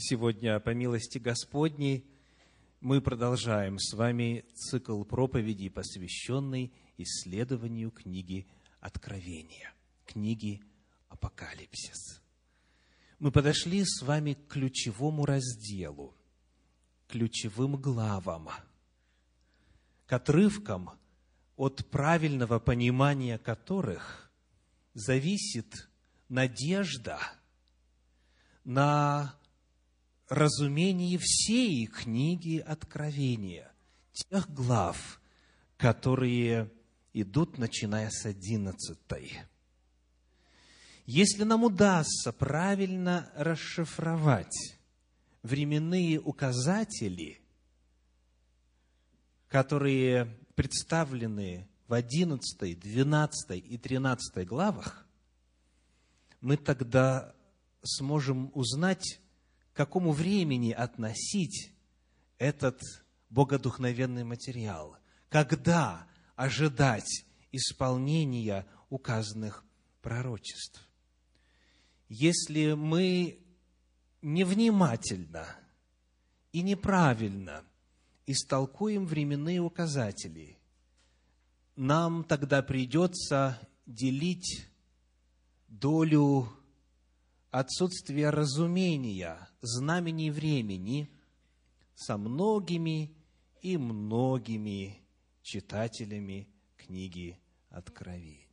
[0.00, 2.08] Сегодня, по милости Господней,
[2.80, 8.46] мы продолжаем с вами цикл проповедей, посвященный исследованию книги
[8.78, 9.72] Откровения,
[10.06, 10.62] книги
[11.08, 12.22] Апокалипсис.
[13.18, 16.14] Мы подошли с вами к ключевому разделу,
[17.08, 18.50] ключевым главам,
[20.06, 20.90] к отрывкам,
[21.56, 24.30] от правильного понимания которых
[24.94, 25.88] зависит
[26.28, 27.18] надежда
[28.62, 29.37] на
[30.28, 33.72] разумении всей книги Откровения,
[34.12, 35.20] тех глав,
[35.76, 36.70] которые
[37.12, 39.40] идут, начиная с одиннадцатой.
[41.06, 44.78] Если нам удастся правильно расшифровать
[45.42, 47.40] временные указатели,
[49.48, 55.06] которые представлены в одиннадцатой, двенадцатой и тринадцатой главах,
[56.42, 57.34] мы тогда
[57.82, 59.20] сможем узнать,
[59.78, 61.72] какому времени относить
[62.36, 62.82] этот
[63.30, 64.96] богодухновенный материал,
[65.28, 69.64] когда ожидать исполнения указанных
[70.02, 70.84] пророчеств.
[72.08, 73.38] Если мы
[74.20, 75.46] невнимательно
[76.50, 77.62] и неправильно
[78.26, 80.58] истолкуем временные указатели,
[81.76, 84.66] нам тогда придется делить
[85.68, 86.48] долю
[87.50, 91.10] отсутствия разумения знамений времени
[91.94, 93.14] со многими
[93.62, 95.02] и многими
[95.42, 97.38] читателями книги
[97.70, 98.46] Откровения.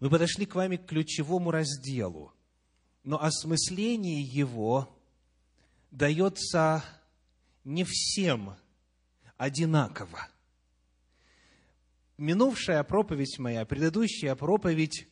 [0.00, 2.32] Мы подошли к вами к ключевому разделу,
[3.02, 4.96] но осмысление его
[5.90, 6.84] дается
[7.64, 8.56] не всем
[9.36, 10.28] одинаково.
[12.16, 15.08] Минувшая проповедь моя, предыдущая проповедь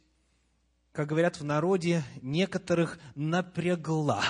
[0.93, 4.23] как говорят в народе, некоторых напрягла.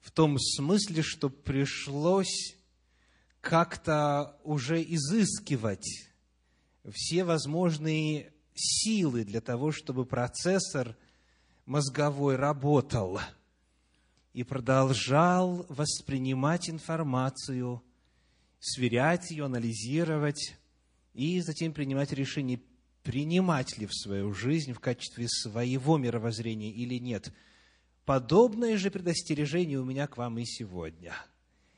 [0.00, 2.56] В том смысле, что пришлось
[3.40, 6.08] как-то уже изыскивать
[6.90, 10.96] все возможные силы для того, чтобы процессор
[11.66, 13.20] мозговой работал
[14.32, 17.82] и продолжал воспринимать информацию,
[18.58, 20.56] сверять ее, анализировать
[21.12, 22.60] и затем принимать решение,
[23.04, 27.32] принимать ли в свою жизнь в качестве своего мировоззрения или нет.
[28.04, 31.14] Подобное же предостережение у меня к вам и сегодня.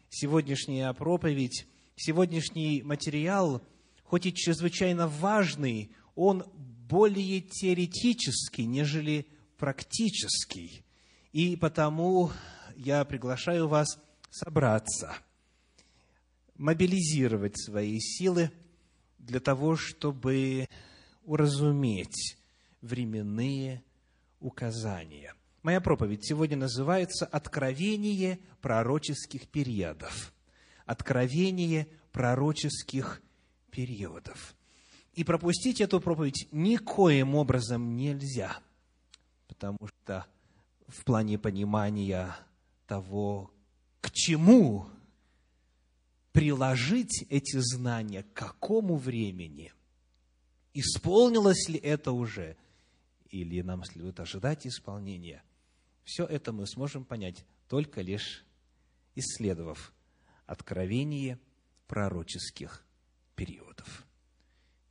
[0.09, 1.67] Сегодняшняя проповедь,
[1.97, 3.61] сегодняшний материал,
[4.05, 6.45] хоть и чрезвычайно важный, он
[6.89, 9.27] более теоретический, нежели
[9.59, 10.85] практический.
[11.33, 12.31] И потому
[12.77, 13.99] я приглашаю вас
[14.31, 15.17] собраться,
[16.55, 18.53] мобилизировать свои силы
[19.19, 20.69] для того, чтобы
[21.27, 22.39] уразуметь
[22.81, 23.83] временные
[24.41, 25.35] указания.
[25.63, 30.33] Моя проповедь сегодня называется «Откровение пророческих периодов».
[30.87, 33.21] Откровение пророческих
[33.71, 34.55] периодов.
[35.15, 38.59] И пропустить эту проповедь никоим образом нельзя,
[39.49, 40.27] потому что
[40.87, 42.37] в плане понимания
[42.87, 43.51] того,
[44.01, 44.87] к чему
[46.31, 49.73] приложить эти знания, к какому времени,
[50.79, 52.55] Исполнилось ли это уже?
[53.31, 55.43] Или нам следует ожидать исполнения?
[56.05, 58.45] Все это мы сможем понять только лишь
[59.15, 59.95] исследовав
[60.45, 61.41] откровение
[61.87, 62.85] пророческих
[63.37, 64.05] периодов.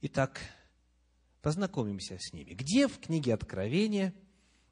[0.02, 0.42] Итак,
[1.44, 2.56] познакомимся с ними.
[2.56, 4.12] Где в книге Откровения,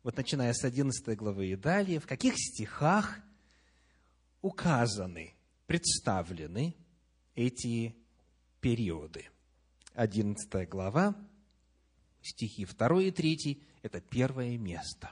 [0.02, 3.20] вот начиная с 11 главы и далее, в каких стихах
[4.42, 5.36] указаны,
[5.68, 6.76] представлены
[7.36, 7.96] эти
[8.62, 9.28] периоды?
[9.96, 11.16] 11 глава,
[12.22, 15.12] стихи 2 и 3, это первое место.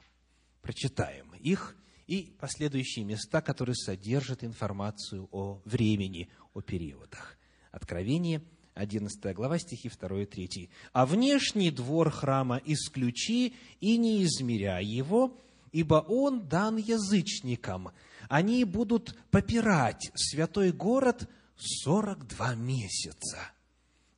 [0.62, 1.76] Прочитаем их
[2.08, 7.38] и последующие места, которые содержат информацию о времени, о периодах.
[7.72, 8.42] Откровение,
[8.74, 10.70] 11 глава, стихи 2 и 3.
[10.94, 15.38] «А внешний двор храма исключи и не измеряй его,
[15.72, 17.92] ибо он дан язычникам.
[18.30, 23.52] Они будут попирать святой город сорок два месяца»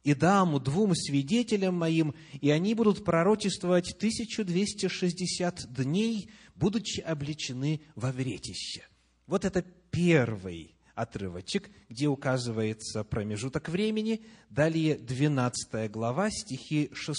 [0.03, 8.83] и дам двум свидетелям моим, и они будут пророчествовать 1260 дней, будучи обличены во вретище.
[9.27, 14.25] Вот это первый отрывочек, где указывается промежуток времени.
[14.49, 17.17] Далее 12 глава, стихи 6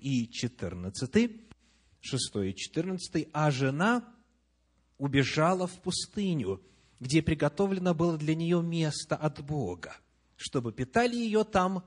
[0.00, 1.30] и 14.
[2.00, 3.28] 6 и 14.
[3.32, 4.04] «А жена
[4.98, 6.62] убежала в пустыню,
[7.00, 9.96] где приготовлено было для нее место от Бога,
[10.36, 11.84] чтобы питали ее там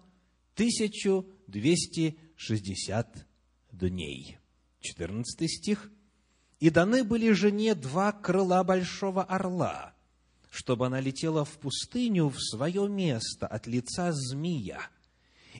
[0.56, 3.28] 1260
[3.72, 4.38] дней.
[4.82, 5.92] 14 стих.
[6.60, 9.94] И даны были жене два крыла большого орла,
[10.50, 14.82] чтобы она летела в пустыню в свое место от лица змея,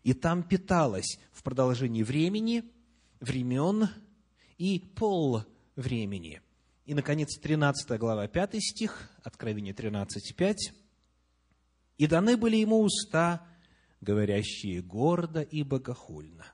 [0.04, 2.64] и там питалась в продолжении времени,
[3.20, 3.90] времен
[4.58, 5.44] и пол
[5.76, 6.42] времени.
[6.86, 10.74] И, наконец, 13 глава, 5 стих, Откровение 13, 5.
[11.98, 13.46] «И даны были ему уста,
[14.02, 16.46] говорящие гордо и богохульно.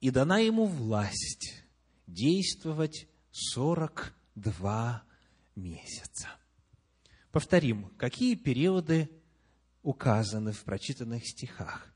[0.00, 1.64] И дана ему власть
[2.06, 5.04] действовать сорок два
[5.54, 6.28] месяца.
[7.30, 9.08] Повторим, какие периоды
[9.82, 11.94] указаны в прочитанных стихах?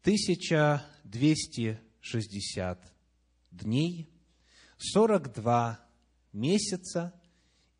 [0.00, 2.92] 1260
[3.50, 4.10] дней,
[4.78, 5.80] 42
[6.32, 7.12] месяца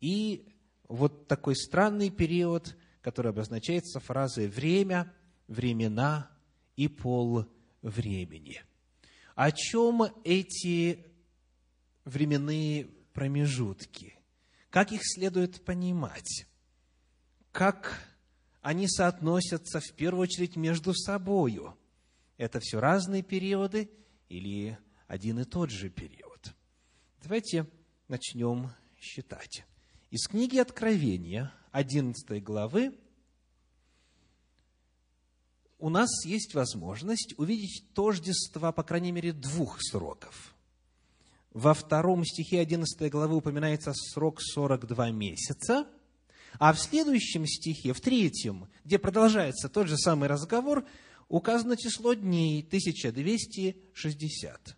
[0.01, 0.53] и
[0.87, 2.75] вот такой странный период,
[3.07, 5.13] который обозначается фразой «время»,
[5.47, 6.29] «времена»
[6.75, 7.45] и «пол
[7.81, 8.61] времени».
[9.33, 11.05] О чем эти
[12.03, 14.13] временные промежутки?
[14.69, 16.47] Как их следует понимать?
[17.53, 17.97] Как
[18.59, 21.77] они соотносятся в первую очередь между собою?
[22.35, 23.89] Это все разные периоды
[24.27, 24.77] или
[25.07, 26.53] один и тот же период?
[27.23, 27.67] Давайте
[28.09, 28.69] начнем
[28.99, 29.63] считать.
[30.09, 32.97] Из книги Откровения, 11 главы,
[35.77, 40.55] у нас есть возможность увидеть тождество, по крайней мере, двух сроков.
[41.51, 45.85] Во втором стихе 11 главы упоминается срок 42 месяца,
[46.57, 50.83] а в следующем стихе, в третьем, где продолжается тот же самый разговор,
[51.27, 54.75] указано число дней 1260.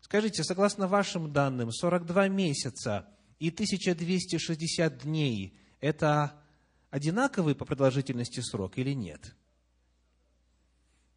[0.00, 3.06] Скажите, согласно вашим данным, 42 месяца
[3.38, 6.42] и 1260 дней– это
[6.88, 9.34] одинаковый по продолжительности срок или нет?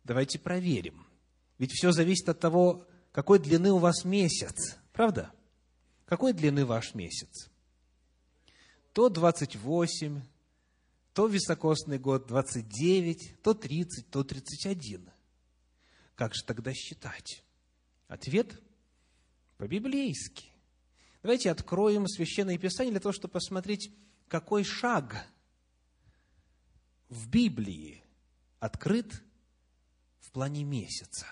[0.03, 1.07] Давайте проверим.
[1.57, 4.77] Ведь все зависит от того, какой длины у вас месяц.
[4.91, 5.31] Правда?
[6.05, 7.49] Какой длины ваш месяц?
[8.91, 10.21] То 28,
[11.13, 15.09] то високосный год 29, то 30, то 31.
[16.15, 17.41] Как же тогда считать?
[18.09, 18.61] Ответ
[19.57, 20.51] по-библейски.
[21.23, 23.91] Давайте откроем Священное Писание для того, чтобы посмотреть,
[24.27, 25.25] какой шаг
[27.09, 28.03] в Библии
[28.59, 29.23] открыт
[30.19, 31.27] в плане месяца.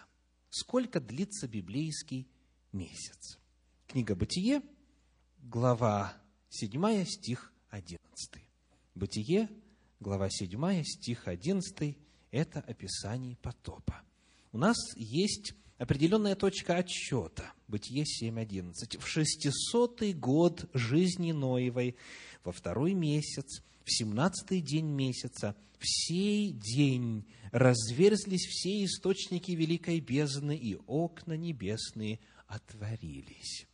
[0.50, 2.28] Сколько длится библейский
[2.72, 3.38] месяц?
[3.88, 4.62] Книга Бытие,
[5.40, 6.14] глава
[6.50, 8.00] 7, стих 11.
[8.96, 9.50] Бытие,
[10.00, 11.98] глава 7, стих 11–
[12.32, 14.02] это описание потопа.
[14.54, 17.54] У нас есть определенная точка отсчета.
[17.68, 19.00] Бытие 7.11.
[19.00, 21.96] В шестисотый год жизни Ноевой,
[22.44, 30.58] во второй месяц, в семнадцатый день месяца, в сей день разверзлись все источники великой бездны,
[30.58, 33.68] и окна небесные отворились.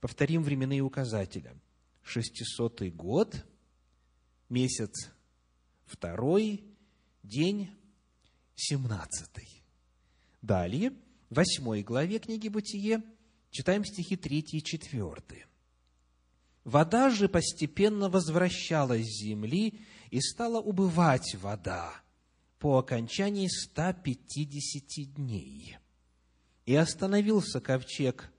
[0.00, 1.54] Повторим временные указатели.
[2.02, 3.44] Шестисотый год,
[4.48, 5.10] месяц
[5.86, 6.64] второй,
[7.22, 7.70] день
[8.56, 9.61] семнадцатый.
[10.42, 10.90] Далее,
[11.30, 13.02] в восьмой главе книги «Бытие»
[13.50, 15.46] читаем стихи 3 и 4.
[16.64, 19.80] «Вода же постепенно возвращалась с земли,
[20.12, 21.90] и стала убывать вода
[22.58, 25.78] по окончании 150 дней.
[26.66, 28.30] И остановился ковчег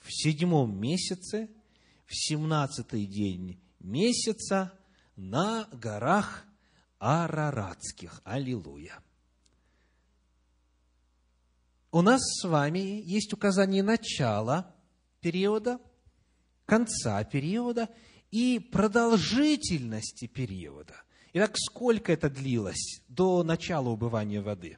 [0.00, 1.48] в седьмом месяце,
[2.04, 4.78] в семнадцатый день месяца
[5.16, 6.44] на горах
[6.98, 8.20] Араратских.
[8.24, 9.02] Аллилуйя!
[11.94, 14.74] У нас с вами есть указание начала
[15.20, 15.78] периода,
[16.66, 17.88] конца периода
[18.32, 20.96] и продолжительности периода.
[21.34, 24.76] Итак, сколько это длилось до начала убывания воды?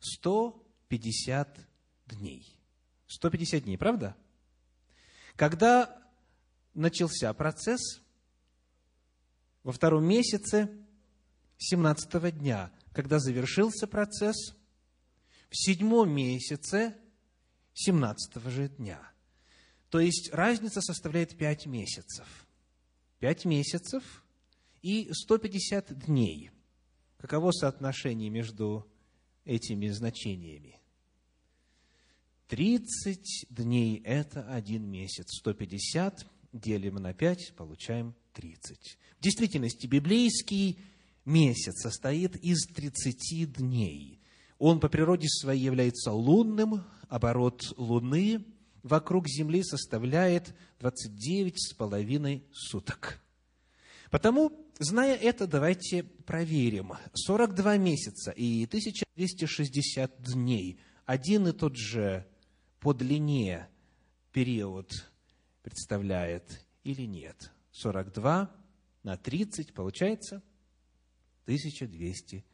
[0.00, 1.60] 150
[2.06, 2.56] дней.
[3.08, 4.16] 150 дней, правда?
[5.36, 6.02] Когда
[6.72, 8.00] начался процесс,
[9.62, 10.70] во втором месяце
[11.58, 14.56] 17 дня, когда завершился процесс–
[15.52, 16.96] в седьмом месяце
[17.74, 18.98] 17 же дня.
[19.90, 22.26] То есть разница составляет пять месяцев.
[23.18, 24.24] Пять месяцев
[24.80, 26.50] и 150 дней.
[27.18, 28.90] Каково соотношение между
[29.44, 30.80] этими значениями?
[32.48, 35.36] 30 дней– это один месяц.
[35.38, 38.98] 150 делим на 5, получаем 30.
[39.18, 40.78] В действительности библейский
[41.26, 44.21] месяц состоит из 30 дней.
[44.64, 48.44] Он по природе своей является лунным, оборот Луны
[48.84, 53.20] вокруг Земли составляет 29 с половиной суток.
[54.12, 56.92] Потому, зная это, давайте проверим.
[57.12, 62.24] 42 месяца и 1260 дней– один и тот же
[62.78, 63.68] по длине
[64.30, 64.92] период
[65.64, 67.50] представляет или нет.
[67.72, 68.48] 42
[69.02, 70.40] на 30 получается
[71.46, 72.44] 1260.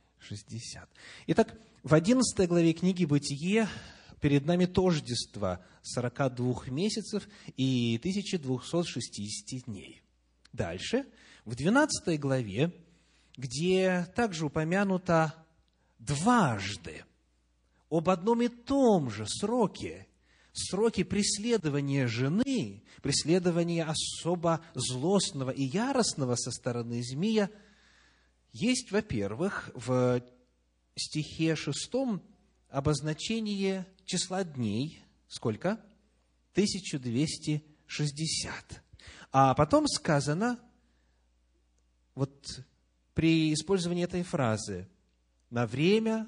[1.27, 3.69] Итак, в 11 главе книги «Бытие»
[4.21, 10.03] перед нами тождество 42 месяцев и 1260 дней.
[10.53, 11.07] Дальше,
[11.45, 12.73] в 12 главе,
[13.37, 15.35] где также упомянуто
[15.99, 17.05] дважды
[17.91, 20.07] об одном и том же сроке,
[20.53, 27.51] сроке преследования жены, преследования особо злостного и яростного со стороны змея,
[28.53, 30.23] есть, во-первых, в
[30.97, 32.23] стихе шестом
[32.69, 35.03] обозначение числа дней.
[35.29, 35.81] Сколько?
[36.53, 38.83] 1260.
[39.31, 40.59] А потом сказано,
[42.15, 42.65] вот
[43.15, 44.89] при использовании этой фразы,
[45.51, 46.27] на время,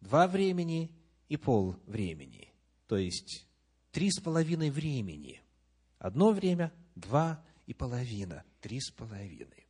[0.00, 0.90] два времени
[1.28, 2.52] и пол времени.
[2.86, 3.46] То есть,
[3.90, 5.42] три с половиной времени.
[5.98, 9.66] Одно время, два и половина, три с половиной.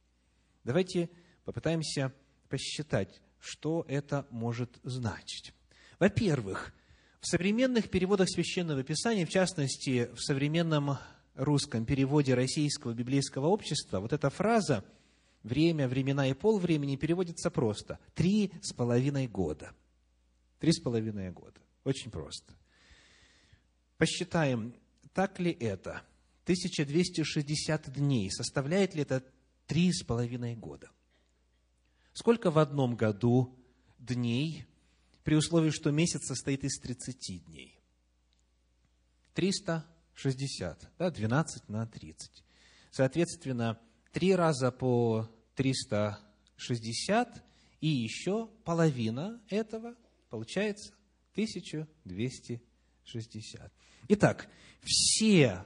[0.64, 1.10] Давайте
[1.44, 2.12] попытаемся
[2.48, 5.52] посчитать, что это может значить.
[5.98, 6.72] Во-первых,
[7.20, 10.98] в современных переводах Священного Писания, в частности, в современном
[11.34, 14.84] русском переводе Российского библейского общества, вот эта фраза
[15.42, 19.72] «время, времена и пол времени» переводится просто «три с половиной года».
[20.60, 21.60] Три с половиной года.
[21.84, 22.54] Очень просто.
[23.98, 24.74] Посчитаем,
[25.12, 26.02] так ли это?
[26.44, 28.30] 1260 дней.
[28.30, 29.22] Составляет ли это
[29.66, 30.90] три с половиной года?
[32.14, 33.58] Сколько в одном году
[33.98, 34.64] дней,
[35.24, 37.80] при условии, что месяц состоит из 30 дней?
[39.34, 42.44] 360, да, 12 на 30.
[42.92, 43.80] Соответственно,
[44.12, 47.44] три раза по 360
[47.80, 49.96] и еще половина этого
[50.30, 50.94] получается
[51.32, 53.72] 1260.
[54.06, 54.48] Итак,
[54.82, 55.64] все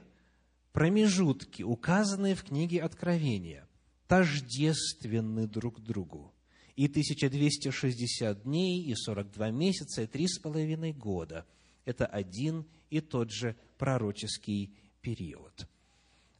[0.71, 3.67] промежутки, указанные в книге Откровения,
[4.07, 6.33] тождественны друг другу.
[6.79, 11.45] И 1260 дней, и 42 месяца, и три с половиной года–
[11.83, 15.67] это один и тот же пророческий период.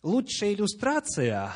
[0.02, 1.52] Лучшая иллюстрация,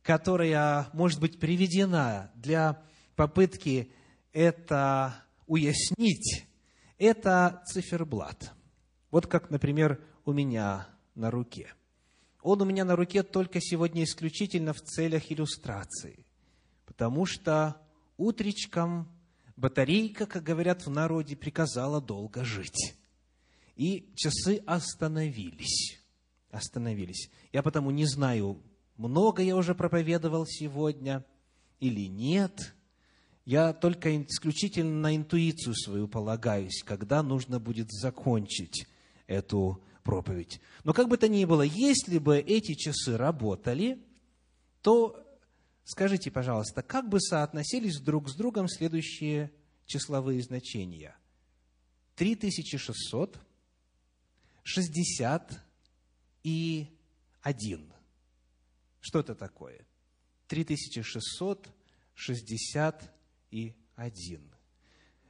[0.00, 2.82] которая может быть приведена для
[3.14, 3.92] попытки
[4.32, 6.46] это уяснить,
[6.96, 8.54] это циферблат.
[9.10, 11.74] Вот как, например, у меня на руке.
[12.40, 16.24] Он у меня на руке только сегодня исключительно в целях иллюстрации,
[16.86, 17.83] потому что
[18.16, 19.08] утречком
[19.56, 22.94] батарейка, как говорят в народе, приказала долго жить.
[23.76, 26.00] И часы остановились.
[26.50, 27.30] Остановились.
[27.52, 28.62] Я потому не знаю,
[28.96, 31.24] много я уже проповедовал сегодня
[31.80, 32.74] или нет.
[33.44, 38.86] Я только исключительно на интуицию свою полагаюсь, когда нужно будет закончить
[39.26, 40.60] эту проповедь.
[40.84, 44.02] Но как бы то ни было, если бы эти часы работали,
[44.82, 45.23] то
[45.84, 49.52] скажите, пожалуйста, как бы соотносились друг с другом следующие
[49.86, 51.16] числовые значения?
[52.16, 53.38] 3600,
[54.62, 55.64] 60
[56.44, 56.88] и
[57.42, 57.92] 1.
[59.00, 59.86] Что это такое?
[60.48, 61.68] 3600,
[62.14, 63.14] 60
[63.50, 64.50] и 1.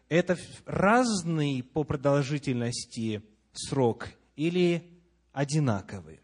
[0.09, 5.01] Это разный по продолжительности срок или
[5.33, 6.21] одинаковый?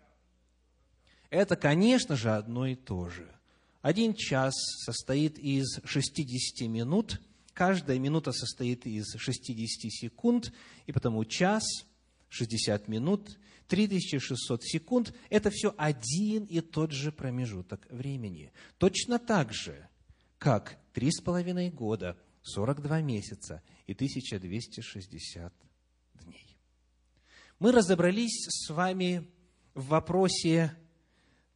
[1.30, 3.39] Это, конечно же, одно и то же.
[3.82, 7.20] Один час состоит из 60 минут,
[7.54, 10.52] каждая минута состоит из 60 секунд,
[10.86, 11.64] и потому час,
[12.28, 18.52] 60 минут, 3600 секунд– это все один и тот же промежуток времени.
[18.78, 19.88] Точно так же,
[20.38, 25.52] как три с половиной года, 42 месяца и 1260
[27.60, 29.28] мы разобрались с вами
[29.74, 30.74] в вопросе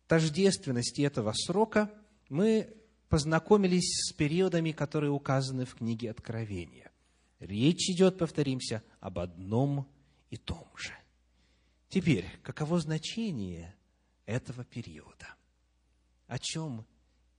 [0.06, 1.90] тождественности этого срока.
[2.34, 2.74] Мы
[3.10, 6.90] познакомились с периодами, которые указаны в книге Откровения.
[7.38, 9.88] Речь идет, повторимся, об одном
[10.30, 10.92] и том же.
[11.88, 13.76] Теперь, каково значение
[14.26, 15.36] этого периода?
[16.26, 16.84] О чем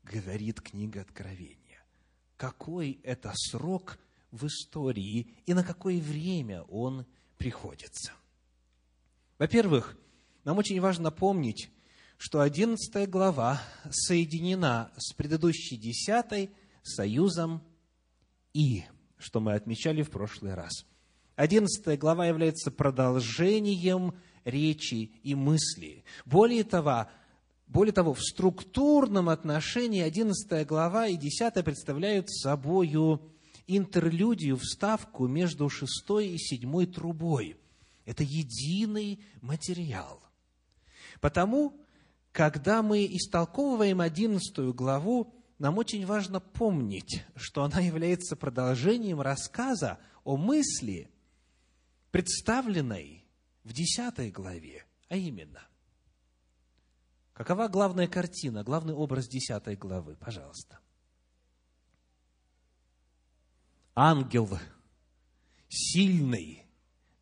[0.03, 1.83] говорит книга Откровения?
[2.37, 3.99] Какой это срок
[4.31, 7.05] в истории и на какое время он
[7.37, 8.13] приходится?
[9.39, 9.97] Во-первых,
[10.45, 11.69] нам очень важно помнить,
[12.17, 16.50] что 11 глава соединена с предыдущей 10
[16.84, 17.62] союзом
[18.53, 18.84] «и»,
[19.17, 20.86] что мы отмечали в прошлый раз.
[21.36, 24.13] 11 глава является продолжением
[24.45, 26.03] речи и мысли.
[26.25, 27.07] Более того,
[27.67, 33.22] более того, в структурном отношении 11 глава и 10 представляют собою
[33.67, 37.57] интерлюдию, вставку между шестой и седьмой трубой–
[38.05, 40.22] Это единый материал.
[41.19, 41.74] Потому,
[42.36, 50.36] когда мы истолковываем одиннадцатую главу, нам очень важно помнить, что она является продолжением рассказа о
[50.36, 51.10] мысли,
[52.12, 53.24] представленной
[53.63, 55.65] в десятой главе, а именно,
[57.32, 60.18] какова главная картина, главный образ десятой главы?
[60.18, 60.80] Пожалуйста.
[63.96, 64.60] Ангел
[65.70, 66.65] сильный,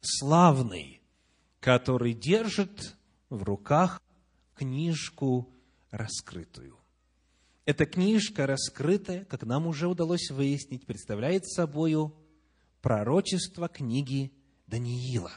[0.02, 1.04] славный,
[1.60, 2.96] который держит
[3.30, 4.02] в руках
[4.56, 5.54] книжку
[5.92, 6.78] раскрытую.
[7.66, 12.14] Эта книжка раскрытая, как нам уже удалось выяснить, представляет собою
[12.82, 14.34] пророчество книги
[14.68, 15.32] Даниила.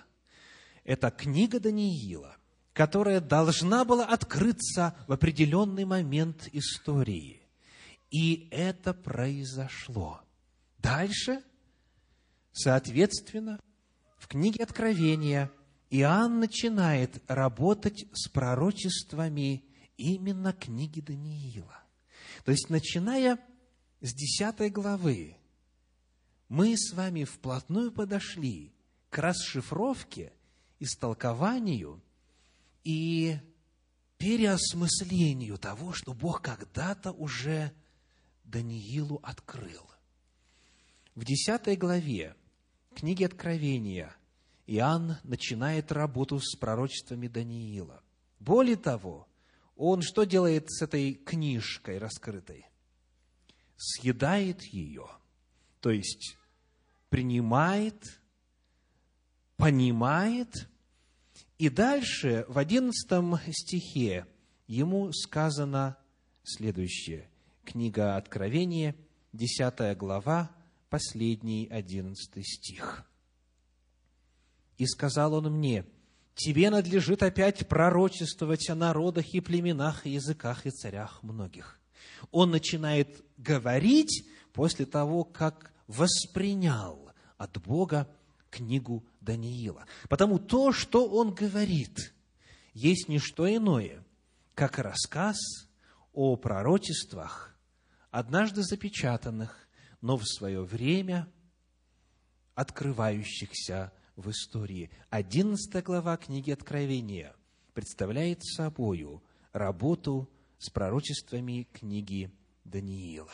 [0.82, 2.37] Это книга Даниила,
[2.73, 7.42] которая должна была открыться в определенный момент истории.
[8.11, 10.20] И это произошло.
[10.78, 11.42] Дальше,
[12.52, 13.61] соответственно,
[14.18, 15.50] в книге Откровения
[15.90, 19.64] Иоанн начинает работать с пророчествами
[19.96, 21.82] именно книги Даниила.
[22.44, 23.38] То есть, начиная
[24.00, 25.36] с 10 главы,
[26.48, 28.72] мы с вами вплотную подошли
[29.10, 30.32] к расшифровке,
[30.80, 32.02] истолкованию
[32.82, 33.38] и
[34.18, 37.72] переосмыслению того, что Бог когда-то уже
[38.44, 39.86] Даниилу открыл.
[41.14, 42.34] В 10 главе
[42.94, 44.15] книги Откровения
[44.66, 48.02] Иоанн начинает работу с пророчествами Даниила.
[48.40, 49.28] Более того,
[49.76, 52.66] он что делает с этой книжкой раскрытой?
[53.76, 55.08] Съедает ее,
[55.80, 56.37] то есть
[57.11, 58.20] принимает,
[59.56, 60.68] понимает,
[61.58, 64.26] и дальше в одиннадцатом стихе
[64.66, 65.96] ему сказано
[66.42, 67.30] следующее.
[67.64, 68.96] Книга Откровения,
[69.32, 70.50] десятая глава,
[70.88, 73.06] последний одиннадцатый стих.
[74.78, 75.85] «И сказал он мне,
[76.35, 81.78] тебе надлежит опять пророчествовать о народах и племенах, и языках, и царях многих».
[82.30, 88.08] Он начинает говорить после того, как воспринял от Бога
[88.50, 89.86] книгу Даниила.
[90.08, 92.15] Потому то, что он говорит,
[92.73, 94.04] есть не что иное,
[94.54, 95.36] как рассказ
[96.12, 97.54] о пророчествах,
[98.10, 99.67] однажды запечатанных
[100.00, 101.28] но в свое время
[102.54, 104.90] открывающихся в истории.
[105.10, 107.36] Одиннадцатая глава книги Откровения
[107.74, 112.30] представляет собою работу с пророчествами книги
[112.64, 113.32] Даниила.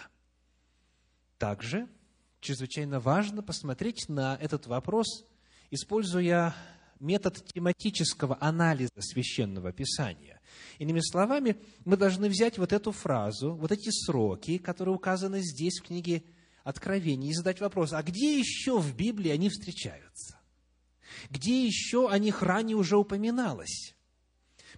[1.39, 1.89] Также
[2.41, 5.25] чрезвычайно важно посмотреть на этот вопрос,
[5.71, 6.55] используя
[6.99, 10.41] метод тематического анализа священного писания.
[10.79, 15.87] Иными словами, мы должны взять вот эту фразу, вот эти сроки, которые указаны здесь в
[15.87, 16.25] книге
[16.65, 20.42] Откровений и задать вопрос, а где еще в Библии они встречаются?
[21.31, 23.95] Где еще о них ранее уже упоминалось?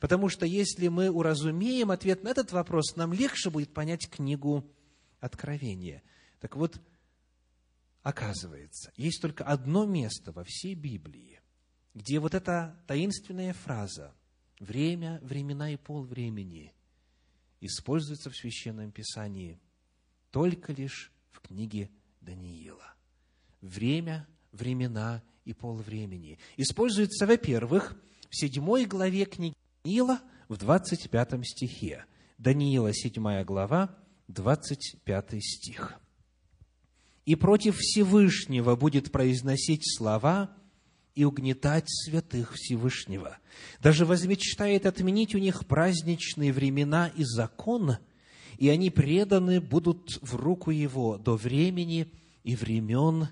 [0.00, 4.68] Потому что если мы уразумеем ответ на этот вопрос, нам легче будет понять книгу
[5.20, 6.02] Откровения.
[6.40, 6.78] Так вот,
[8.02, 11.40] оказывается, есть только одно место во всей Библии,
[11.94, 14.14] где вот эта таинственная фраза
[14.58, 16.74] «время, времена и пол времени»
[17.60, 19.58] используется в Священном Писании
[20.30, 22.94] только лишь в книге Даниила.
[23.62, 26.38] Время, времена и полвремени.
[26.56, 27.96] Используется, во-первых,
[28.30, 29.54] в седьмой главе книги
[29.84, 32.04] Даниила в 25 стихе.
[32.38, 33.96] Даниила, седьмая глава,
[34.28, 35.94] 25 стих.
[37.26, 40.54] «И против Всевышнего будет произносить слова
[41.14, 43.38] и угнетать святых Всевышнего.
[43.80, 47.98] Даже возмечтает отменить у них праздничные времена и закон–
[48.58, 52.10] и они преданы будут в руку его до времени
[52.42, 53.28] и времен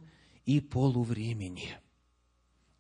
[0.47, 1.77] и полувремени.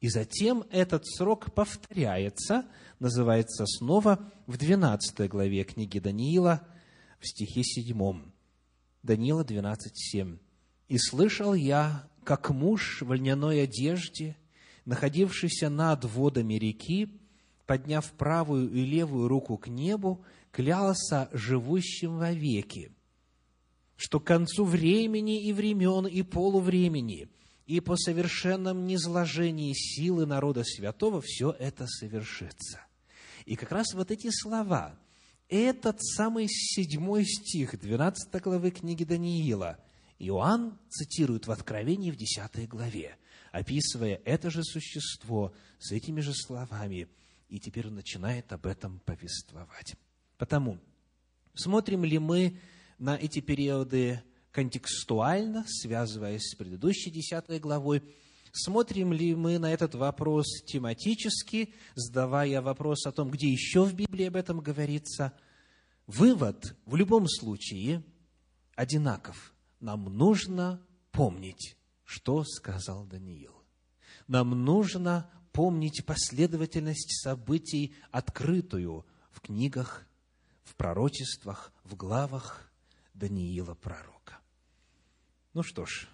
[0.02, 2.66] И затем этот срок повторяется,
[2.98, 6.66] называется снова в 12 главе книги Даниила,
[7.20, 8.20] в стихе 7.
[9.04, 10.38] Даниила 12, 7.
[10.88, 14.36] «И слышал я, как муж в льняной одежде,
[14.86, 17.20] находившийся над водами реки,
[17.66, 22.90] подняв правую и левую руку к небу, клялся живущим вовеки,
[23.94, 27.28] что к концу времени и времен и полувремени
[27.66, 32.80] и по совершенном низложении силы народа святого все это совершится.
[33.44, 34.98] И как раз вот эти слова,
[35.48, 39.78] этот самый седьмой стих 12 главы книги Даниила,
[40.18, 43.16] Иоанн цитирует в Откровении в 10 главе,
[43.50, 47.08] описывая это же существо с этими же словами,
[47.48, 49.94] и теперь он начинает об этом повествовать.
[50.38, 50.78] Потому,
[51.54, 52.58] смотрим ли мы
[52.98, 54.22] на эти периоды
[54.52, 58.02] контекстуально, связываясь с предыдущей десятой главой,
[58.54, 64.26] Смотрим ли мы на этот вопрос тематически, задавая вопрос о том, где еще в Библии
[64.26, 65.32] об этом говорится?
[66.06, 68.04] Вывод в любом случае
[68.74, 69.54] одинаков.
[69.80, 73.54] Нам нужно помнить, что сказал Даниил.
[74.28, 80.06] Нам нужно помнить последовательность событий, открытую в книгах,
[80.62, 82.70] в пророчествах, в главах
[83.14, 84.11] Даниила пророка.
[85.54, 86.08] Ну что ж,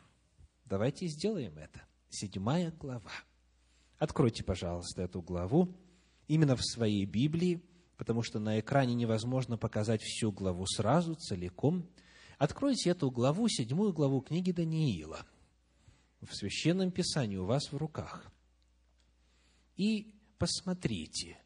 [0.64, 1.82] давайте сделаем это.
[2.10, 3.12] Седьмая глава.
[3.96, 5.76] Откройте, пожалуйста, эту главу
[6.26, 7.62] именно в своей Библии,
[7.96, 11.88] потому что на экране невозможно показать всю главу сразу, целиком.
[12.38, 15.24] Откройте эту главу, седьмую главу книги Даниила,
[16.20, 18.32] в Священном Писании у вас в руках.
[19.76, 21.38] И посмотрите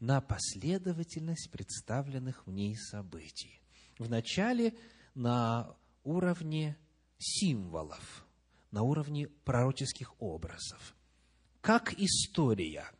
[0.00, 3.60] на последовательность представленных в ней событий.
[3.96, 4.74] Вначале
[5.14, 6.76] на уровне
[7.18, 8.26] символов,
[8.70, 10.94] на уровне пророческих образов.
[11.60, 12.90] Как история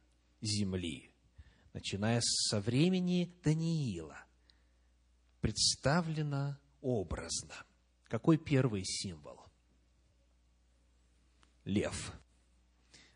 [0.41, 1.11] земли,
[1.73, 4.19] начиная со времени Даниила,
[5.41, 7.55] представлена образно.
[8.05, 9.41] Какой первый символ?
[11.65, 12.13] Лев.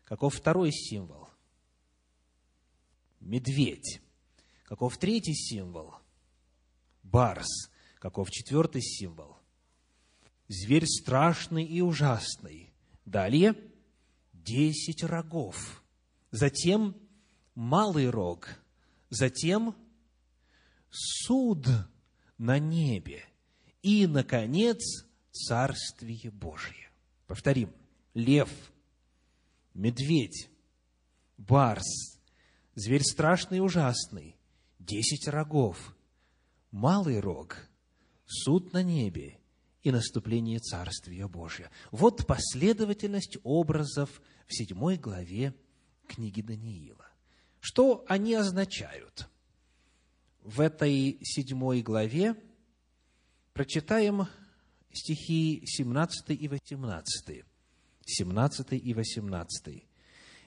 [0.03, 1.27] Каков второй символ?
[3.19, 4.01] Медведь.
[4.63, 5.95] Каков третий символ?
[7.01, 7.69] Барс.
[7.99, 9.32] Каков четвертый символ?
[10.55, 12.71] Зверь страшный и ужасный.
[13.05, 13.55] Далее
[14.33, 15.83] десять рогов.
[16.29, 16.95] Затем
[17.55, 18.49] малый рог.
[19.09, 19.75] Затем
[20.91, 21.65] суд
[22.37, 23.25] на небе.
[23.81, 26.91] И, наконец, Царствие Божие.
[27.25, 27.73] Повторим.
[28.13, 28.51] Лев,
[29.73, 30.51] медведь,
[31.35, 32.19] барс,
[32.75, 34.37] зверь страшный и ужасный,
[34.77, 35.95] десять рогов,
[36.69, 37.57] малый рог,
[38.27, 39.39] суд на небе
[39.83, 41.69] и наступление Царствия Божия.
[41.91, 45.53] Вот последовательность образов в седьмой главе
[46.07, 47.05] книги Даниила.
[47.59, 49.27] Что они означают?
[50.41, 52.35] В этой седьмой главе
[53.53, 54.27] прочитаем
[54.91, 57.45] стихи 17 и 18.
[58.05, 59.83] 17 и 18.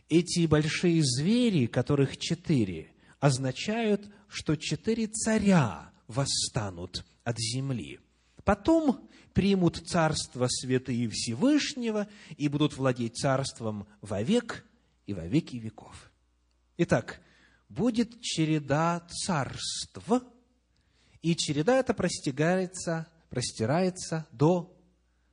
[0.08, 7.98] Эти большие звери, которых четыре, означают, что четыре царя восстанут от земли.
[8.44, 14.64] Потом примут царство святые Всевышнего и будут владеть царством вовек
[15.04, 16.10] и во веки веков.
[16.78, 17.20] Итак,
[17.68, 20.10] будет череда царств,
[21.20, 24.74] и череда эта простирается, простирается до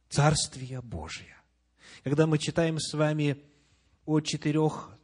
[0.10, 1.42] Царствия Божия.
[2.04, 3.42] Когда мы читаем с вами
[4.06, 4.98] о четырех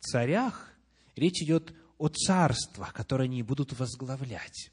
[0.00, 0.74] царях,
[1.14, 4.72] речь идет о царствах, которые они будут возглавлять.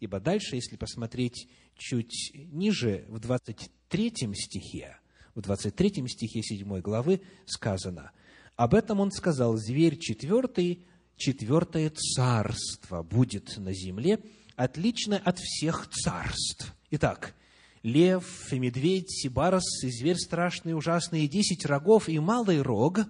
[0.00, 4.98] Ибо дальше, если посмотреть чуть ниже, в 23 стихе,
[5.34, 8.12] в 23 стихе 7 главы сказано,
[8.56, 10.84] об этом он сказал, зверь четвертый,
[11.16, 14.20] четвертое царство будет на земле,
[14.56, 16.74] отличное от всех царств.
[16.90, 17.34] Итак,
[17.82, 23.00] лев, и медведь, и барс, и зверь страшный, ужасный, и десять рогов, и малый рог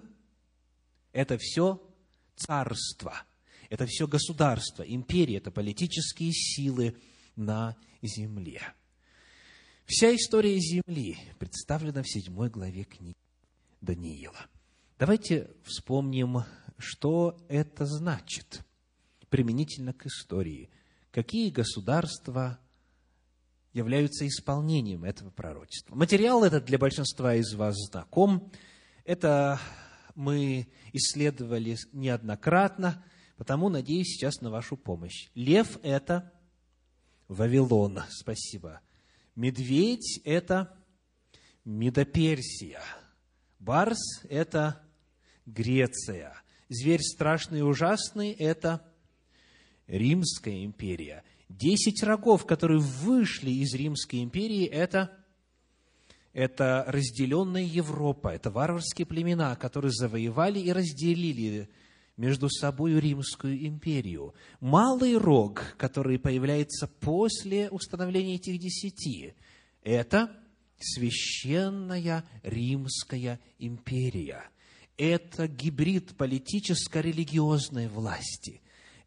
[1.13, 1.81] –это все
[2.35, 3.23] царство–
[3.69, 6.95] это все государство, империи, это политические силы
[7.35, 8.61] на земле.
[9.85, 13.17] Вся история Земли представлена в седьмой главе книги
[13.81, 14.47] Даниила.
[14.97, 16.43] Давайте вспомним,
[16.77, 18.63] что это значит
[19.29, 20.69] применительно к истории.
[21.11, 22.59] Какие государства
[23.73, 25.95] являются исполнением этого пророчества.
[25.95, 28.51] Материал этот для большинства из вас знаком.
[29.03, 29.59] Это
[30.15, 33.03] мы исследовали неоднократно–
[33.37, 35.29] Потому надеюсь сейчас на вашу помощь.
[35.35, 36.31] Лев– это
[37.27, 38.81] Вавилон, спасибо.
[39.35, 40.77] Медведь– это
[41.63, 42.81] Медоперсия.
[43.59, 44.81] Барс– это
[45.45, 46.41] Греция.
[46.69, 48.85] Зверь страшный и ужасный– это
[49.87, 51.23] Римская империя.
[51.49, 55.17] Десять рогов, которые вышли из Римской империи– это
[56.35, 61.69] это разделенная Европа, это варварские племена, которые завоевали и разделили
[62.17, 64.33] между собой Римскую империю.
[64.59, 69.33] Малый рог, который появляется после установления этих десяти,
[69.83, 70.31] это
[70.79, 74.49] священная Римская империя.
[74.97, 78.61] Это гибрид политическо-религиозной власти.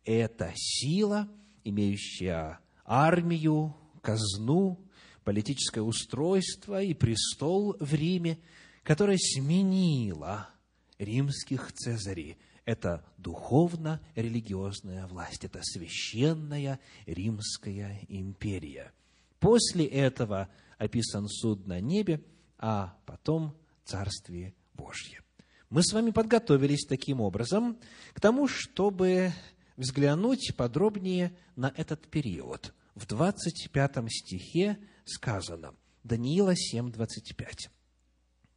[0.05, 1.29] Это сила,
[1.65, 4.79] имеющая армию, казну,
[5.25, 8.39] политическое устройство и престол в Риме,
[8.83, 10.51] которая сменила
[10.99, 12.37] римских цезарей–
[12.69, 18.93] это духовно-религиозная власть, это священная Римская империя.
[19.41, 22.23] После этого описан суд на небе,
[22.59, 25.23] а потом Царствие Божье.
[25.71, 27.79] Мы с вами подготовились таким образом
[28.13, 29.33] к тому, чтобы
[29.79, 32.75] взглянуть подробнее на этот период.
[32.95, 34.77] В 25 стихе
[35.07, 37.71] сказано, Даниила 7, 25.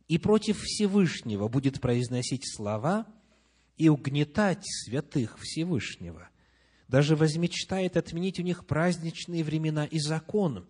[0.09, 3.07] «И против Всевышнего будет произносить слова
[3.81, 6.29] и угнетать святых Всевышнего,
[6.87, 10.67] даже возмечтает отменить у них праздничные времена и закон,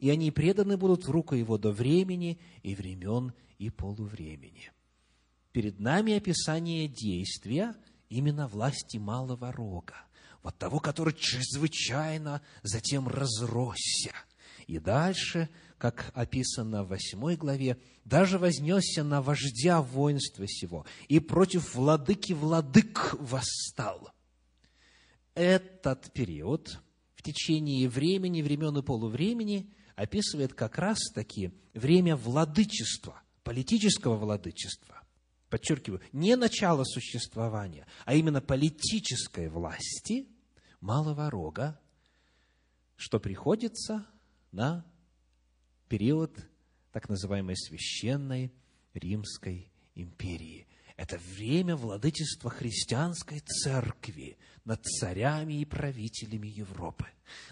[0.00, 4.72] и они преданы будут в руку его до времени и времен и полувремени».
[5.52, 7.76] Перед нами описание действия
[8.08, 10.06] именно власти малого рога,
[10.42, 14.12] вот того, который чрезвычайно затем разросся.
[14.68, 21.74] И дальше, как описано в восьмой главе, даже вознесся на вождя воинства сего и против
[21.74, 24.12] владыки владык восстал.
[25.34, 26.80] Этот период
[27.16, 35.02] в течение времени, времен и полувремени описывает как раз-таки время владычества, политического владычества
[35.48, 40.28] подчеркиваю, не начало существования, а именно политической власти
[40.82, 41.80] малого рога,
[42.96, 44.06] что приходится
[44.58, 44.84] на
[45.88, 46.36] период
[46.90, 48.52] так называемой священной
[48.92, 50.66] Римской империи.
[50.96, 57.06] Это время владычества христианской церкви над царями и правителями Европы.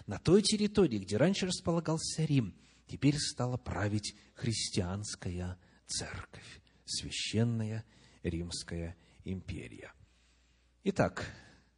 [0.05, 2.53] На той территории, где раньше располагался Рим,
[2.87, 7.85] теперь стала править христианская церковь священная
[8.23, 9.93] Римская империя.
[10.83, 11.25] Итак,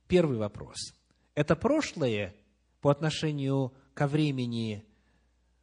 [0.07, 0.95] первый вопрос.
[1.35, 2.35] Это прошлое
[2.81, 4.88] по отношению ко времени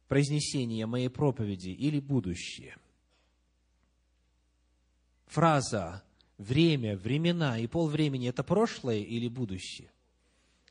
[0.07, 2.75] произнесения моей проповеди или будущее?
[5.25, 6.03] Фраза
[6.37, 9.91] «время», «времена» и «полвремени»– это прошлое или будущее?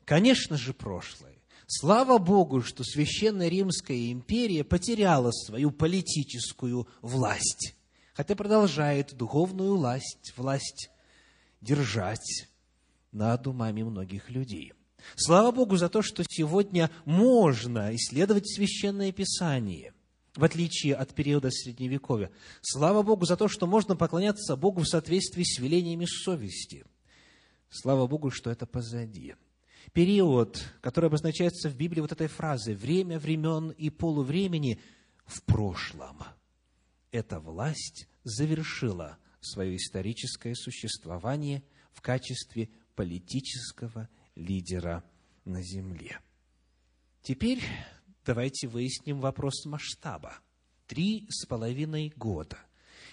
[0.05, 1.35] Конечно же, прошлое.
[1.67, 7.77] Слава Богу, что Священная Римская империя потеряла свою политическую власть
[8.17, 10.89] хотя продолжает духовную власть, власть
[11.61, 12.47] держать
[13.11, 14.73] над умами многих людей.
[15.15, 19.93] Слава Богу за то, что сегодня можно исследовать Священное Писание,
[20.35, 22.31] в отличие от периода Средневековья.
[22.61, 26.85] Слава Богу за то, что можно поклоняться Богу в соответствии с велениями совести.
[27.69, 29.35] Слава Богу, что это позади.
[29.93, 34.79] Период, который обозначается в Библии вот этой фразой «время времен и полувремени»
[35.25, 36.23] в прошлом–
[37.11, 45.03] эта власть завершила свое историческое существование в качестве политического лидера
[45.45, 46.19] на земле.
[47.21, 47.61] Теперь
[48.25, 50.39] давайте выясним вопрос масштаба.
[50.85, 52.57] Три с половиной года.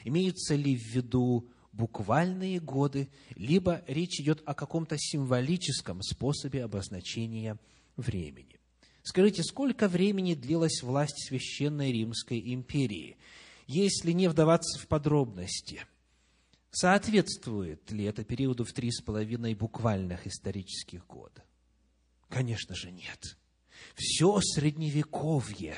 [0.05, 7.59] Имеются ли в виду буквальные годы, либо речь идет о каком-то символическом способе обозначения
[7.97, 8.61] времени.
[9.03, 13.17] Скажите, сколько времени длилась власть Священной Римской империи?
[13.67, 15.85] если не вдаваться в подробности,
[16.75, 21.43] соответствует ли это периоду в три с половиной буквальных исторических года?
[22.29, 23.37] Конечно же, нет.
[23.95, 25.77] Все средневековье,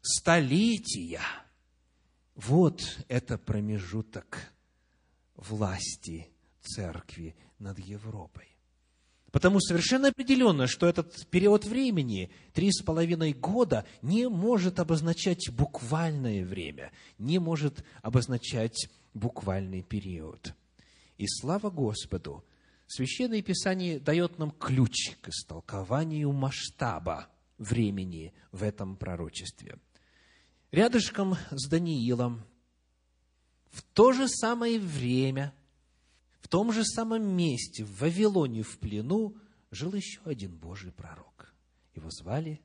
[0.00, 1.20] столетия,
[2.34, 4.52] вот это промежуток
[5.36, 6.28] власти
[6.60, 8.48] церкви над Европой.
[9.30, 16.44] Потому совершенно определенно, что этот период времени, три с половиной года, не может обозначать буквальное
[16.44, 20.54] время, не может обозначать буквальный период.
[21.18, 22.44] И слава Господу,
[22.86, 29.78] Священное Писание дает нам ключ к истолкованию масштаба времени в этом пророчестве.
[30.70, 32.44] Рядышком с Даниилом
[33.70, 35.54] в то же самое время–
[36.42, 39.36] в том же самом месте, в Вавилоне, в плену,
[39.70, 41.54] жил еще один Божий пророк.
[41.94, 42.60] Его звали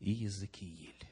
[0.00, 1.08] Иезекииль.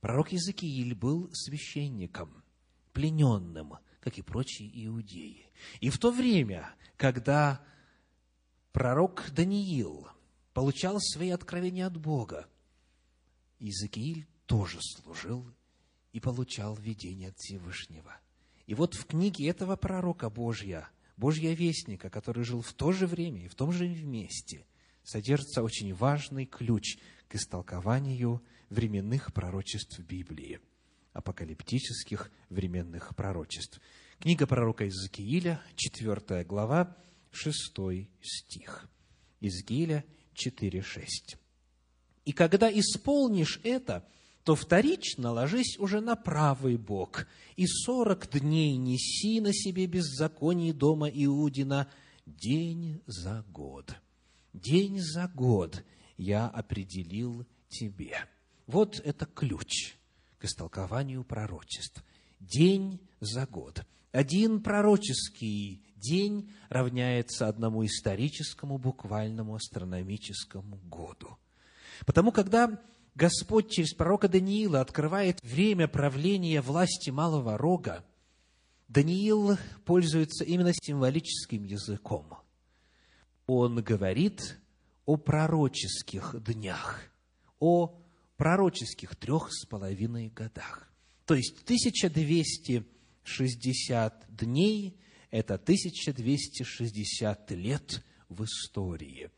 [0.00, 2.44] Пророк Иезекииль был священником,
[2.92, 5.50] плененным, как и прочие иудеи.
[5.80, 7.64] И в то время, когда
[8.72, 10.08] пророк Даниил
[10.52, 12.48] получал свои откровения от Бога,
[13.58, 15.46] Иезекииль тоже служил
[16.12, 18.20] и получал видение от Всевышнего.
[18.66, 23.44] И вот в книге этого пророка Божья, Божья вестника, который жил в то же время
[23.44, 24.66] и в том же месте,
[25.04, 30.60] содержится очень важный ключ к истолкованию временных пророчеств Библии,
[31.12, 33.80] апокалиптических временных пророчеств.
[34.18, 36.96] Книга пророка Иезекииля, 4 глава,
[37.32, 37.72] 6
[38.20, 38.88] стих.
[39.40, 41.36] Иезекииля 4, 6.
[42.24, 44.06] «И когда исполнишь это,
[44.44, 51.08] то вторично ложись уже на правый бок, и сорок дней неси на себе беззаконие дома
[51.08, 51.90] Иудина
[52.26, 53.94] день за год.
[54.52, 55.84] День за год
[56.16, 58.16] я определил тебе.
[58.66, 59.96] Вот это ключ
[60.42, 62.02] к истолкованию пророчеств.
[62.40, 63.84] День за год.
[64.10, 71.38] Один пророческий день равняется одному историческому, буквальному, астрономическому году.
[72.06, 72.76] Потому, когда
[73.14, 78.04] Господь через пророка Даниила открывает время правления власти Малого Рога,
[78.88, 82.26] Даниил пользуется именно символическим языком.
[83.46, 84.58] Он говорит
[85.06, 87.00] о пророческих днях,
[87.60, 88.01] о
[88.42, 90.90] пророческих трех с половиной годах.
[91.26, 94.96] То есть 1260 дней–
[95.30, 99.30] это 1260 лет в истории.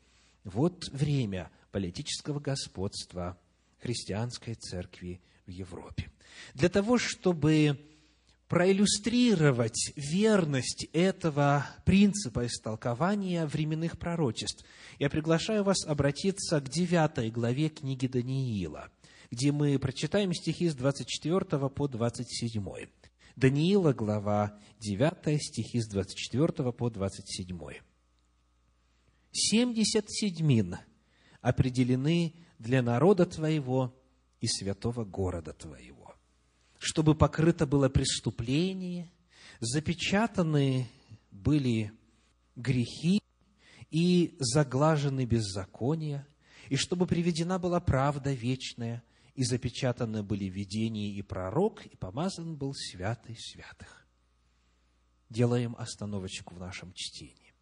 [0.43, 3.37] Вот время политического господства
[3.77, 6.09] христианской церкви в Европе.
[6.55, 7.77] Для того, чтобы
[8.47, 14.63] проиллюстрировать верность этого принципа истолкования временных пророчеств,
[14.99, 18.89] я приглашаю вас обратиться к девятой главе книги Даниила,
[19.31, 22.65] где мы прочитаем стихи с 24 по 27.
[23.35, 27.59] Даниила, глава 9, стихи с 24 по 27.
[29.31, 30.77] «Семьдесят седьмин
[31.41, 33.93] определены для народа Твоего
[34.39, 35.95] и святого города Твоего
[36.85, 39.11] чтобы покрыто было преступление,
[39.59, 40.87] запечатаны
[41.31, 41.91] были
[42.55, 43.19] грехи
[43.89, 46.27] и заглажены беззакония,
[46.69, 49.03] и чтобы приведена была правда вечная,
[49.35, 54.07] и запечатаны были видения и пророк, и помазан был святый святых.
[55.29, 57.53] Делаем остановочку в нашем чтении.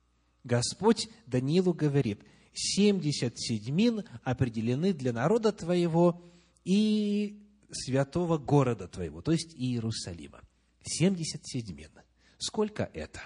[0.44, 2.22] Господь Данилу говорит,
[2.54, 6.22] семьдесят седьмин определены для народа твоего,
[6.64, 10.42] и святого города твоего, то есть Иерусалима.
[10.86, 11.92] 70 седьмин.
[12.38, 13.22] Сколько это?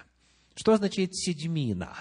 [0.54, 1.96] Что означает седьмина?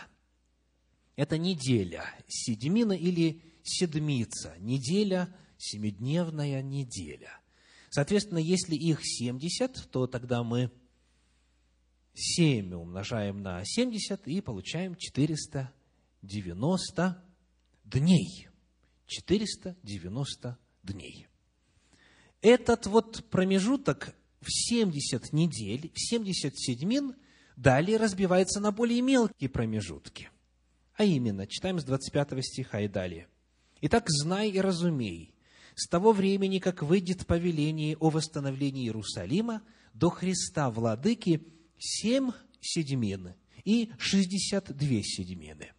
[1.16, 2.04] Это неделя.
[2.28, 4.56] Седьмина или седмица.
[4.60, 7.40] Неделя, семидневная неделя.
[7.90, 10.72] Соответственно, если их 70, то тогда мы
[12.14, 17.24] 7 умножаем на 70 и получаем 490
[17.86, 18.50] дней.
[19.06, 21.28] 490 дней.
[22.42, 27.16] Этот вот промежуток в 70 недель, в 70 седьмин,
[27.56, 30.30] далее разбивается на более мелкие промежутки.
[30.96, 33.28] А именно, читаем с 25 стиха и далее.
[33.82, 35.36] «Итак, знай и разумей,
[35.78, 39.62] с того времени, как выйдет повеление о восстановлении Иерусалима,
[39.94, 41.44] до Христа Владыки
[41.78, 45.74] семь седьмин и шестьдесят две седьмины.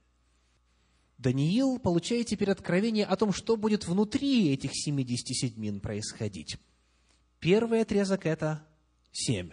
[1.19, 6.59] Даниил получает теперь откровение о том, что будет внутри этих 70 седьмин происходить.
[7.41, 8.65] Первый отрезок– это
[9.11, 9.51] 7,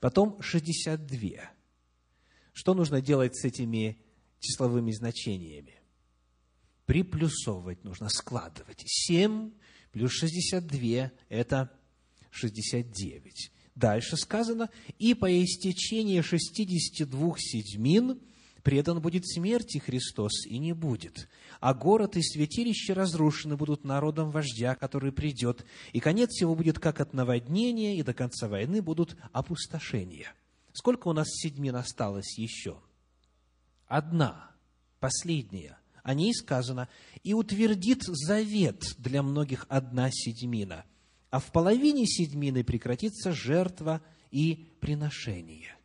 [0.00, 1.52] потом 62.
[2.52, 4.02] Что нужно делать с этими
[4.40, 5.75] числовыми значениями?
[6.86, 8.82] Приплюсовывать нужно, складывать.
[8.84, 9.50] 7
[9.92, 11.70] плюс 62– это
[12.30, 13.50] 69.
[13.74, 18.20] Дальше сказано, и по истечении 62 седьмин–
[18.66, 21.28] предан будет смерти Христос и не будет.
[21.60, 27.00] А город и святилище разрушены будут народом вождя, который придет, и конец его будет как
[27.00, 30.34] от наводнения, и до конца войны будут опустошения.
[30.72, 32.80] Сколько у нас седьмин осталось еще?
[33.86, 34.50] Одна,
[34.98, 35.78] последняя.
[36.06, 36.88] О ней сказано,
[37.24, 40.84] и утвердит завет для многих одна седьмина,
[41.30, 45.76] а в половине седьмины прекратится жертва и приношение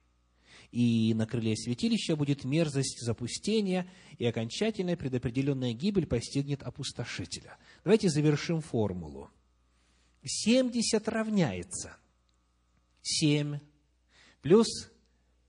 [0.71, 7.57] и на крыле святилища будет мерзость запустения, и окончательная предопределенная гибель постигнет опустошителя.
[7.84, 9.29] Давайте завершим формулу.
[10.23, 11.97] 70 равняется
[13.01, 13.60] 7
[14.41, 14.67] плюс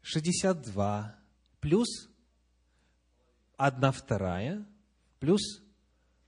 [0.01, 1.15] 62
[1.61, 2.09] плюс
[3.63, 4.67] 1 вторая
[5.21, 5.63] плюс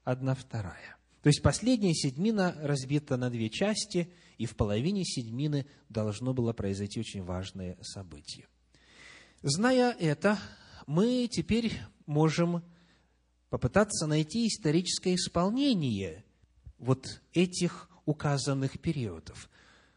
[0.05, 0.97] 1 вторая.
[1.21, 7.01] То есть последняя седьмина разбита на две части, и в половине седьмины должно было произойти
[7.01, 8.47] очень важное событие.
[9.43, 10.39] Зная это,
[10.87, 11.73] мы теперь
[12.07, 12.63] можем
[13.51, 16.25] попытаться найти историческое исполнение
[16.79, 19.51] вот этих указанных периодов.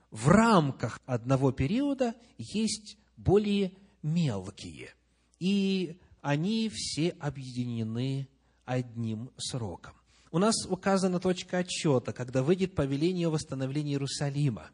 [0.09, 4.95] В рамках одного периода есть более мелкие,
[5.39, 8.27] и они все объединены
[8.65, 9.93] одним сроком.
[10.31, 14.69] У нас указана точка отчета, когда выйдет повеление о восстановлении Иерусалима,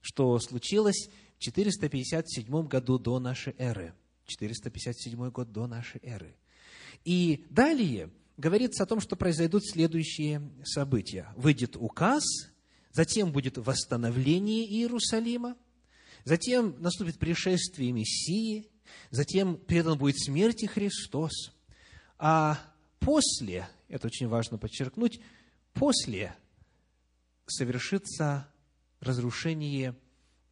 [0.00, 1.08] что случилось
[1.38, 3.94] в 457 году до нашей эры–
[4.26, 6.36] 457 год до нашей эры.
[7.04, 11.32] И далее говорится о том, что произойдут следующие события.
[11.36, 12.24] Выйдет указ,
[12.92, 15.56] затем будет восстановление Иерусалима,
[16.24, 18.68] затем наступит пришествие Мессии,
[19.10, 21.52] затем предан будет смерти Христос,
[22.18, 22.58] а
[22.98, 25.20] после, это очень важно подчеркнуть,
[25.74, 26.34] после
[27.46, 28.48] совершится
[29.00, 29.96] разрушение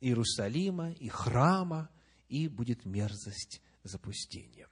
[0.01, 1.89] Иерусалима и храма,
[2.29, 4.69] и будет мерзость запустения.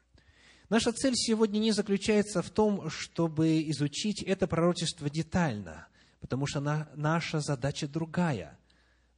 [0.68, 5.88] Наша цель сегодня не заключается в том, чтобы изучить это пророчество детально,
[6.20, 8.58] потому что на, наша задача другая.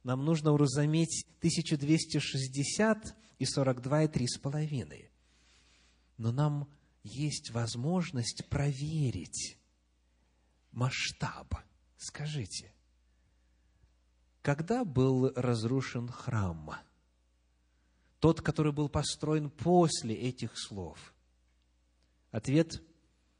[0.03, 5.09] Нам нужно уразуметь 1260 и 42 и 3,5.
[6.17, 6.69] Но нам
[7.03, 9.57] есть возможность проверить
[10.71, 11.55] масштаб.
[11.97, 12.73] Скажите,
[14.41, 16.75] когда был разрушен храм?
[18.19, 21.13] Тот, который был построен после этих слов–
[22.31, 22.81] Ответ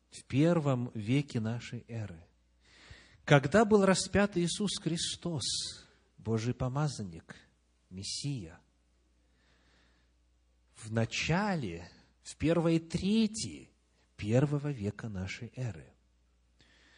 [0.09, 2.21] в первом веке нашей эры.
[3.23, 5.43] Когда был распят Иисус Христос,
[6.17, 7.35] Божий помазанник,
[7.89, 8.59] Мессия,
[10.91, 11.89] в начале,
[12.21, 13.69] в первой трети
[14.17, 15.87] первого века нашей эры.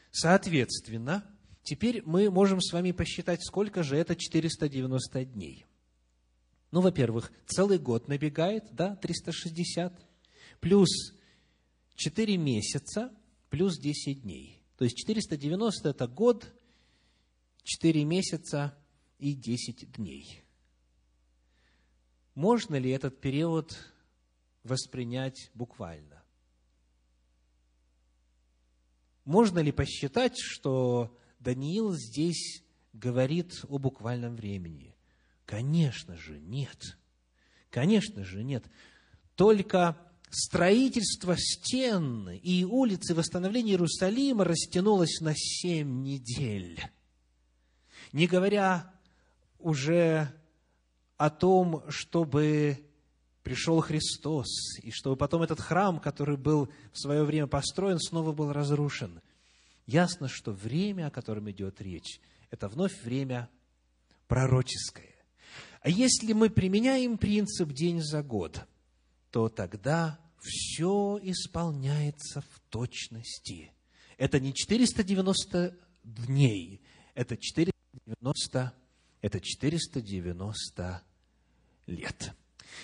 [0.10, 1.24] Соответственно,
[1.62, 5.68] теперь мы можем с вами посчитать, сколько же это 490 дней.
[6.72, 9.94] Ну, во-первых, целый год набегает, да, 360,
[10.60, 10.90] плюс
[11.94, 13.14] 4 месяца
[13.52, 14.60] плюс 10 дней.
[14.76, 16.52] То есть 490– это год,
[17.62, 18.76] 4 месяца
[19.20, 20.43] и 10 дней.
[22.36, 23.78] Можно ли этот период
[24.64, 26.24] воспринять буквально?
[29.26, 34.96] Можно ли посчитать, что Даниил здесь говорит о буквальном времени?
[35.46, 36.98] Конечно же, нет.
[37.70, 38.66] Конечно же, нет.
[39.36, 39.98] Только
[40.30, 46.82] строительство стен и улицы восстановления Иерусалима растянулось на семь недель.
[48.12, 48.94] Не говоря
[49.60, 50.34] уже
[51.18, 52.80] о том, чтобы
[53.44, 58.52] пришел Христос, и чтобы потом этот храм, который был в свое время построен, снова был
[58.52, 59.22] разрушен.
[59.86, 63.50] Ясно, что время, о котором идет речь, это вновь время
[64.28, 65.14] пророческое.
[65.82, 68.62] А если мы применяем принцип день за год,
[69.32, 73.72] то тогда все исполняется в точности.
[74.18, 76.82] Это не 490 дней,
[77.14, 78.74] это 490,
[79.24, 81.02] это 490
[81.88, 82.34] лет.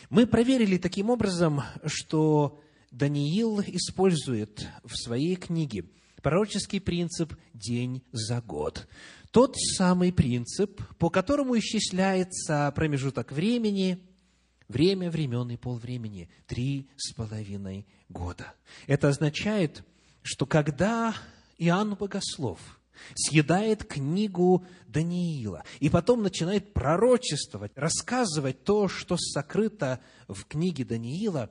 [0.09, 2.61] Мы проверили таким образом, что
[2.91, 5.85] Даниил использует в своей книге
[6.23, 8.87] пророческий принцип «день за год».
[9.31, 13.99] Тот самый принцип, по которому исчисляется промежуток времени–
[14.69, 18.53] время времен и полвремени– три с половиной года.
[18.87, 19.83] Это означает,
[20.23, 21.13] что когда
[21.57, 22.78] Иоанн Богослов
[23.15, 31.49] съедает книгу Даниила и потом начинает пророчествовать, рассказывать то, что сокрыто в книге Даниила,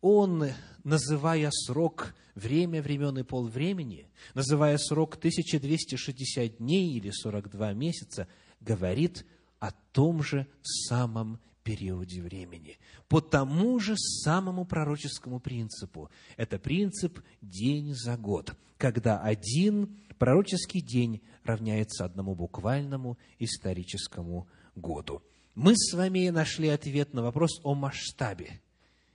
[0.00, 0.44] он,
[0.84, 8.28] называя срок время времен и полвремени, называя срок 1260 дней или 42 месяца,
[8.60, 9.26] говорит
[9.58, 12.78] о том же самом периоде времени.
[13.08, 16.10] По тому же самому пророческому принципу.
[16.38, 25.22] Это принцип день за год, когда один пророческий день равняется одному буквальному историческому году.
[25.54, 28.60] Мы с вами нашли ответ на вопрос о масштабе,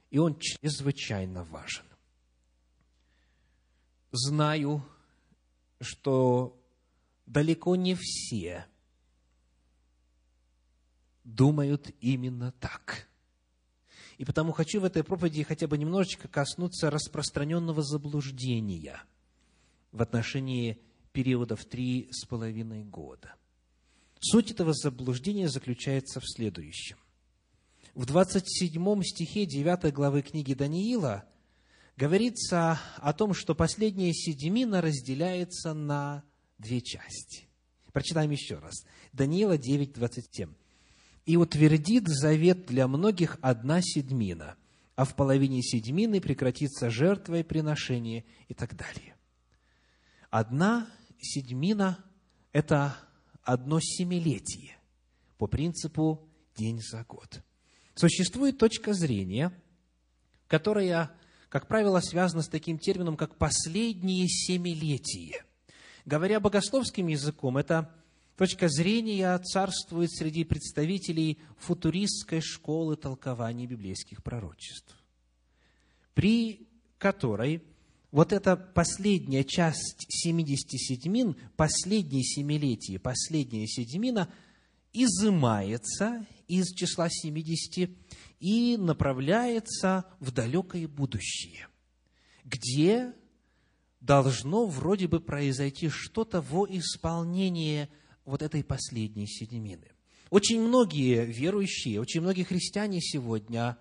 [0.10, 1.86] и он чрезвычайно важен.
[4.12, 4.86] Знаю,
[5.80, 6.60] что
[7.26, 8.66] далеко не все
[11.24, 13.08] думают именно так.
[14.18, 19.01] И потому хочу в этой проповеди хотя бы немножечко коснуться распространенного заблуждения
[19.91, 20.80] в отношении
[21.14, 23.36] периодов три с половиной года.
[24.20, 26.97] Суть этого заблуждения заключается в следующем.
[27.93, 31.26] В 27 стихе 9 главы книги Даниила
[31.95, 36.24] говорится о том, что последняя седьмина разделяется на
[36.57, 37.47] две части.
[37.91, 38.86] Прочитаем еще раз.
[39.11, 40.53] Даниила 9, 27
[41.26, 44.55] и утвердит завет для многих одна седьмина,
[44.95, 49.16] а в половине седьмины прекратится жертва и приношение и так далее.
[50.30, 50.88] Одна
[51.24, 52.03] седьмина–
[52.51, 52.95] это
[53.43, 54.78] одно семилетие
[55.38, 57.41] по принципу день за год.
[57.95, 59.51] Существует точка зрения,
[60.47, 61.11] которая,
[61.49, 65.43] как правило, связана с таким термином, как последнее семилетие.
[66.05, 67.93] Говоря богословским языком, это
[68.36, 74.95] точка зрения царствует среди представителей футуристской школы толкования библейских пророчеств,
[76.13, 76.67] при
[76.97, 77.63] которой
[78.14, 84.32] вот эта последняя часть 70 седьмин, последнее семилетие, последняя седьмина
[84.93, 87.89] изымается из числа 70
[88.39, 91.68] и направляется в далекое будущее,
[92.45, 93.16] где
[93.99, 97.89] должно вроде бы произойти что-то во исполнение
[98.26, 99.88] вот этой последней седьмины.
[100.30, 103.76] Очень многие верующие, очень многие христиане сегодня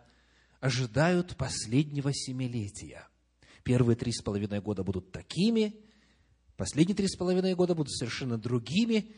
[0.60, 3.06] ожидают последнего семилетия.
[3.64, 5.74] Первые три с половиной года будут такими,
[6.56, 9.14] последние три с половиной года будут совершенно другими,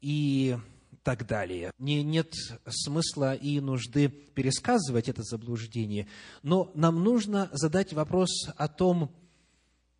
[0.00, 0.56] и
[1.02, 1.72] так далее.
[1.78, 2.32] Не, нет
[2.68, 6.08] смысла и нужды пересказывать это заблуждение,
[6.42, 9.14] но нам нужно задать вопрос о том,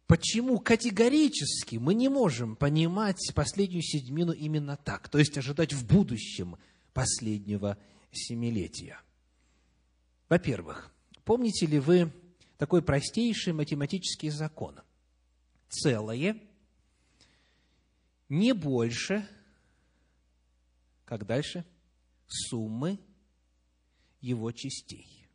[0.06, 6.56] почему категорически мы не можем понимать последнюю седьмину именно так, то есть ожидать в будущем
[6.92, 7.78] последнего
[8.10, 9.00] семилетия.
[10.28, 10.92] Во-первых,
[11.24, 12.12] помните ли вы
[12.58, 14.80] такой простейший математический закон?
[15.68, 16.40] Целое
[18.28, 19.28] не больше
[21.06, 21.64] как дальше?
[22.26, 22.98] Суммы
[24.20, 25.28] его частей.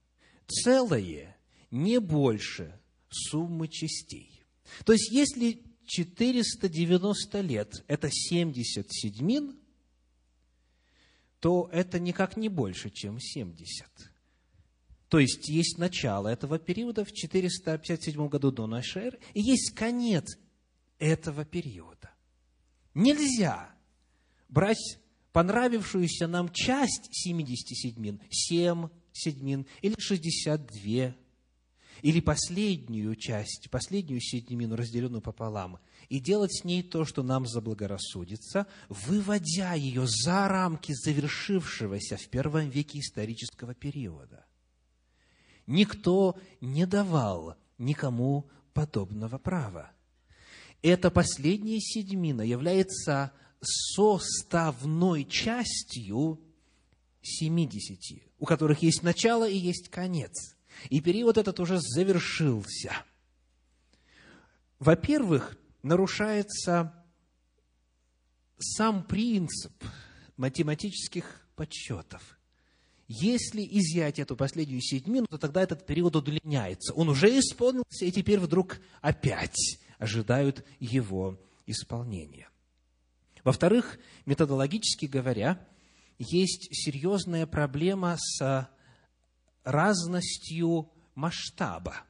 [0.46, 1.36] Целое
[1.72, 2.78] не больше
[3.10, 4.44] суммы частей.
[4.86, 9.58] То есть, если 490 лет– это 70 седьмин,
[11.40, 14.11] то это никак не больше, чем 70.
[15.12, 20.38] То есть, есть начало этого периода в 457 году до нашей эры, и есть конец
[21.00, 22.12] этого периода.
[22.94, 23.76] Нельзя
[24.48, 25.00] брать
[25.34, 31.14] понравившуюся нам часть 70 седьмин, 7 седьмин или 62,
[32.04, 38.66] или последнюю часть, последнюю седьмину, разделенную пополам, и делать с ней то, что нам заблагорассудится,
[38.88, 44.46] выводя ее за рамки завершившегося в первом веке исторического периода.
[45.72, 49.94] Никто не давал никому подобного права.
[50.82, 56.42] Эта последняя седьмина является составной частью
[57.22, 60.58] 70, у которых есть начало и есть конец.
[60.90, 62.92] И период этот уже завершился.
[64.78, 66.94] Во-первых, нарушается
[68.60, 69.72] сам принцип
[70.36, 72.41] математических подсчетов.
[73.14, 76.94] Если изъять эту последнюю седьмину, то тогда этот период удлиняется.
[76.94, 82.50] Он уже исполнился, и теперь вдруг опять ожидают его исполнения.
[83.44, 85.68] Во-вторых, методологически говоря,
[86.20, 88.70] есть серьезная проблема с
[89.66, 92.06] разностью масштаба.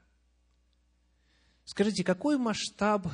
[1.65, 3.07] Скажите, какой масштаб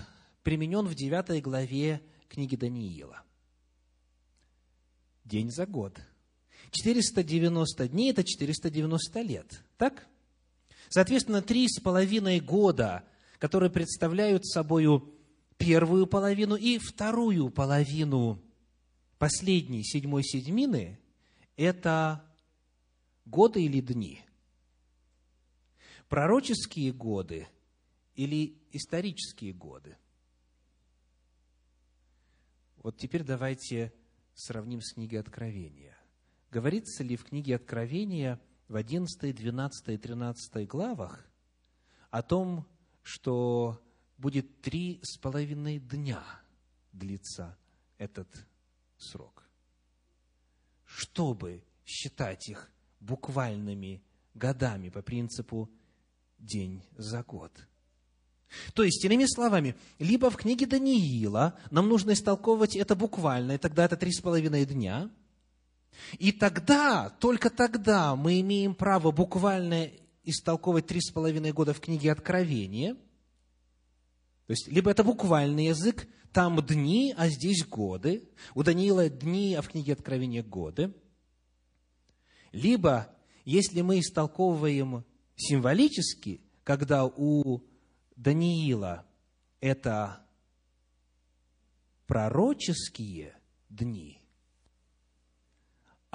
[0.43, 3.23] применен в 9 главе книги Даниила?
[5.23, 6.01] День за год.
[6.71, 10.07] 490 дней– это 490 лет, так?
[10.89, 13.03] Соответственно, три с половиной года,
[13.39, 15.13] которые представляют собою
[15.57, 18.41] первую половину и вторую половину
[19.17, 20.99] последней седьмой седьмины–
[21.57, 22.23] это
[23.25, 24.21] годы или дни?
[26.07, 27.47] Пророческие годы
[28.15, 29.97] или исторические годы?
[32.77, 33.91] Вот теперь давайте
[34.33, 35.96] сравним с книгой Откровения.
[36.51, 41.25] Говорится ли в книге Откровения в 11, 12 и 13 главах
[42.09, 42.65] о том,
[43.01, 43.81] что
[44.17, 46.23] будет три с половиной дня
[46.91, 47.57] длиться
[47.97, 48.27] этот
[48.97, 49.43] срок.
[50.85, 54.01] Чтобы считать их буквальными
[54.33, 55.69] годами по принципу
[56.39, 57.51] день за год.
[58.73, 63.85] То есть, иными словами, либо в книге Даниила нам нужно истолковывать это буквально, и тогда
[63.85, 65.09] это три с половиной дня,
[66.19, 69.89] и тогда, только тогда мы имеем право буквально
[70.23, 72.95] истолковывать три с половиной года в книге Откровения–
[74.47, 78.29] то есть, либо это буквальный язык, там дни, а здесь годы.
[78.55, 80.95] У Даниила дни, а в книге Откровения годы.
[82.53, 85.03] Либо, если мы истолковываем
[85.35, 87.61] символически, когда у
[88.15, 89.05] Даниила
[89.59, 90.25] это
[92.05, 93.35] пророческие
[93.67, 94.21] дни,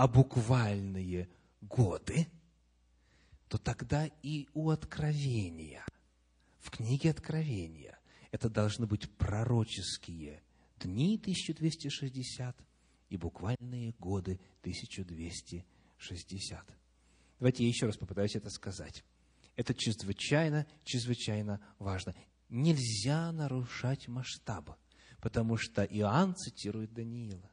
[0.03, 1.29] а буквальные
[1.61, 2.27] годы,
[3.47, 5.87] то тогда и у Откровения,
[6.59, 7.97] в книге Откровения,
[8.33, 10.43] это должны быть пророческие
[10.81, 12.57] дни 1260
[13.11, 16.67] и буквальные годы 1260.
[17.39, 19.05] Давайте я еще раз попытаюсь это сказать.
[19.55, 22.17] Это чрезвычайно, чрезвычайно важно.
[22.49, 24.69] Нельзя нарушать масштаб,
[25.21, 27.52] потому что Иоанн цитирует Даниила.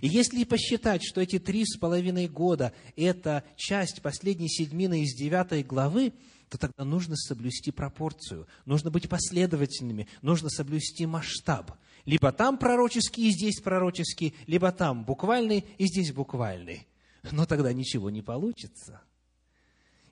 [0.00, 5.62] И если посчитать, что эти три с половиной года– это часть последней седьмины из девятой
[5.62, 6.12] главы,
[6.48, 11.72] то тогда нужно соблюсти пропорцию, нужно быть последовательными, нужно соблюсти масштаб.
[12.04, 16.86] Либо там пророческий и здесь пророческий, либо там буквальный и здесь буквальный.
[17.30, 19.02] Но тогда ничего не получится.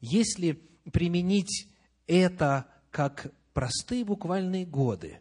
[0.01, 0.61] Если
[0.93, 1.69] применить
[2.07, 5.21] это как простые буквальные годы,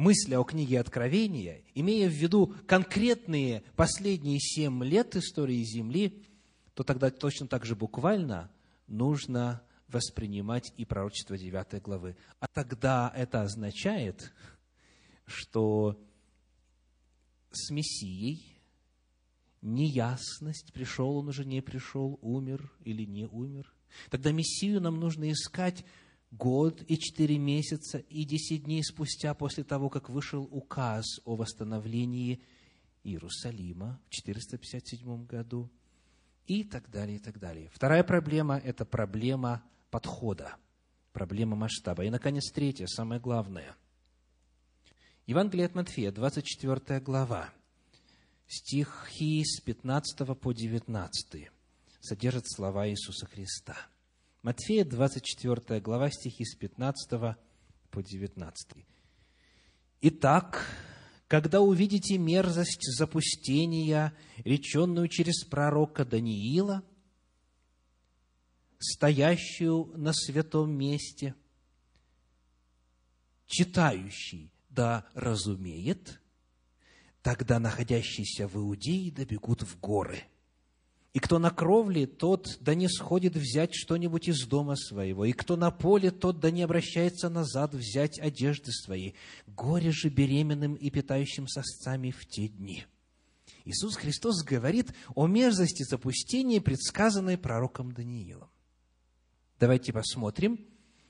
[0.00, 6.24] мысли о книге Откровения, имея в виду конкретные последние семь лет истории Земли,
[6.72, 8.50] то тогда точно так же буквально
[8.86, 12.16] нужно воспринимать и пророчество 9 главы.
[12.38, 14.32] А тогда это означает,
[15.26, 16.02] что
[17.50, 18.58] с Мессией
[19.60, 23.70] неясность, пришел он уже, не пришел, умер или не умер.
[24.08, 25.84] Тогда Мессию нам нужно искать
[26.30, 32.40] год и четыре месяца и десять дней спустя после того, как вышел указ о восстановлении
[33.02, 35.70] Иерусалима в 457 году
[36.46, 37.70] и так далее, и так далее.
[37.72, 40.56] Вторая проблема– это проблема подхода,
[41.12, 42.04] проблема масштаба.
[42.04, 43.76] И, наконец, третья, самое главное.
[45.26, 47.52] Евангелие от Матфея, 24 глава,
[48.46, 51.50] стихи с 15 по 19
[52.00, 53.76] содержат слова Иисуса Христа.
[54.42, 57.36] Матфея, 24 глава, стихи с 15
[57.90, 58.86] по 19.
[60.00, 60.66] «Итак,
[61.28, 66.82] когда увидите мерзость запустения, реченную через пророка Даниила,
[68.78, 71.34] стоящую на святом месте,
[73.44, 76.18] читающий да разумеет,
[77.20, 80.24] тогда находящиеся в Иудее добегут в горы–
[81.12, 85.24] и кто на кровле, тот да не сходит взять что-нибудь из дома своего.
[85.24, 89.14] И кто на поле, тот да не обращается назад взять одежды свои.
[89.48, 92.86] Горе же беременным и питающим сосцами в те дни.
[93.64, 98.48] Иисус Христос говорит о мерзости запустения, предсказанной пророком Даниилом.
[99.58, 100.64] Давайте посмотрим,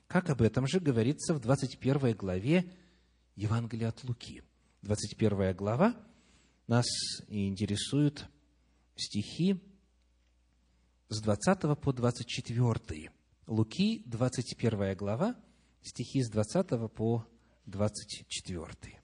[0.06, 2.72] как об этом же говорится в 21 главе
[3.36, 4.42] Евангелия от Луки.
[4.80, 5.94] 21 глава
[6.66, 6.86] нас
[7.28, 8.26] интересуют
[8.96, 9.60] стихи
[11.10, 13.10] с 20 по 24.
[13.48, 15.34] Луки, 21 глава,
[15.82, 17.26] стихи с 20 по
[17.66, 19.00] 24.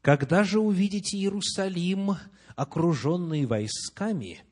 [0.00, 2.16] «Когда же увидите Иерусалим,
[2.56, 4.42] окруженный войсками,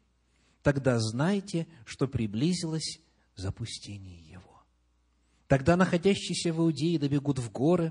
[0.63, 3.01] тогда знайте, что приблизилось
[3.35, 4.63] запустение его.
[5.49, 7.91] Тогда находящиеся в Иудее добегут в горы,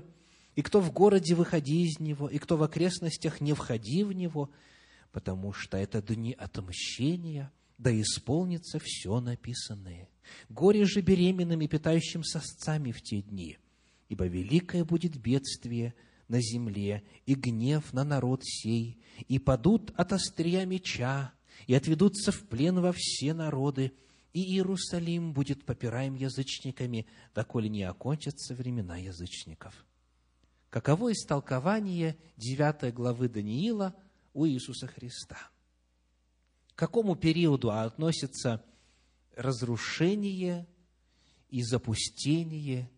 [0.54, 4.48] и кто в городе, выходи из него, и кто в окрестностях, не входи в него,
[5.10, 10.08] потому что это дни отмщения– да исполнится все написанное.
[10.48, 13.58] Горе же беременным и питающим сосцами в те дни,
[14.08, 15.94] ибо великое будет бедствие
[16.28, 21.34] на земле и гнев на народ сей, и падут от острия меча,
[21.66, 23.92] и отведутся в плен во все народы,
[24.32, 29.84] и Иерусалим будет попираем язычниками, доколе не окончатся времена язычников.
[30.70, 33.94] Каково истолкование 9 главы Даниила
[34.32, 35.36] у Иисуса Христа–
[36.74, 38.64] к какому периоду относится
[39.36, 40.66] разрушение
[41.48, 42.90] и запустение,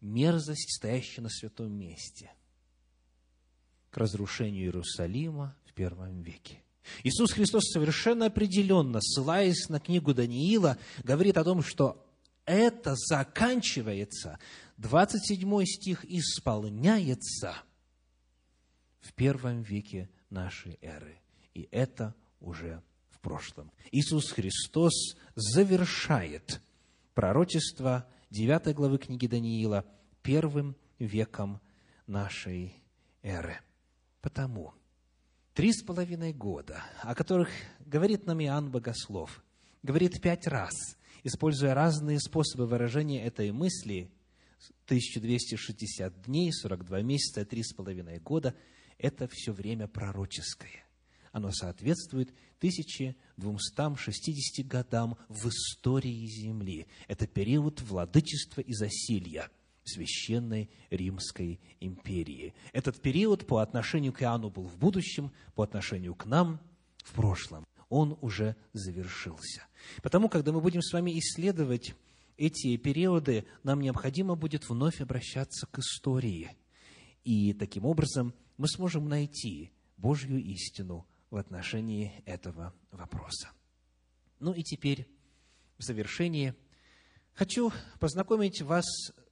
[0.00, 2.32] мерзость, стоящая на святом месте?
[3.90, 6.62] К разрушению Иерусалима в первом веке.
[7.02, 12.06] Иисус Христос совершенно определенно, ссылаясь на книгу Даниила, говорит о том, что
[12.44, 14.38] это заканчивается,
[14.78, 17.56] 27 стих исполняется
[19.00, 21.20] в первом веке нашей эры.
[21.54, 22.82] И это уже
[23.20, 23.70] прошлом.
[23.90, 26.60] Иисус Христос завершает
[27.14, 29.84] пророчество 9 главы книги Даниила
[30.22, 31.60] первым веком
[32.06, 32.74] нашей
[33.22, 33.58] эры.
[34.20, 34.74] Потому
[35.54, 37.50] три с половиной года, о которых
[37.80, 39.42] говорит нам Иоанн Богослов,
[39.82, 40.74] говорит пять раз,
[41.24, 44.10] используя разные способы выражения этой мысли,
[44.86, 48.54] 1260 дней, 42 месяца, три с половиной года,
[48.98, 50.84] это все время пророческое
[51.32, 56.86] оно соответствует 1260 годам в истории Земли.
[57.08, 59.48] Это период владычества и засилья
[59.82, 62.52] Священной Римской империи.
[62.74, 66.60] Этот период по отношению к Иоанну был в будущем, по отношению к нам
[66.98, 67.66] в прошлом.
[67.88, 69.62] Он уже завершился.
[70.02, 71.94] Потому, когда мы будем с вами исследовать
[72.36, 76.50] эти периоды, нам необходимо будет вновь обращаться к истории.
[77.24, 83.50] И таким образом мы сможем найти Божью истину в отношении этого вопроса.
[84.40, 85.06] Ну и теперь,
[85.78, 86.56] в завершение,
[87.34, 88.84] хочу познакомить вас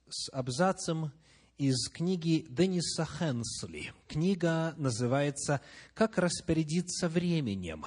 [0.09, 1.11] с абзацем
[1.57, 3.91] из книги Денниса Хенсли.
[4.07, 5.61] Книга называется
[5.93, 7.85] «Как распорядиться временем».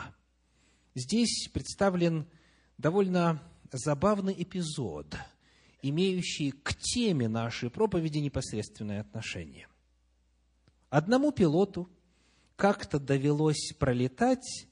[0.94, 2.28] Здесь представлен
[2.76, 3.42] довольно
[3.72, 5.16] забавный эпизод,
[5.80, 9.68] имеющий к теме нашей проповеди непосредственное отношение.
[10.90, 11.88] Одному пилоту–
[12.62, 14.68] как-то довелось пролетать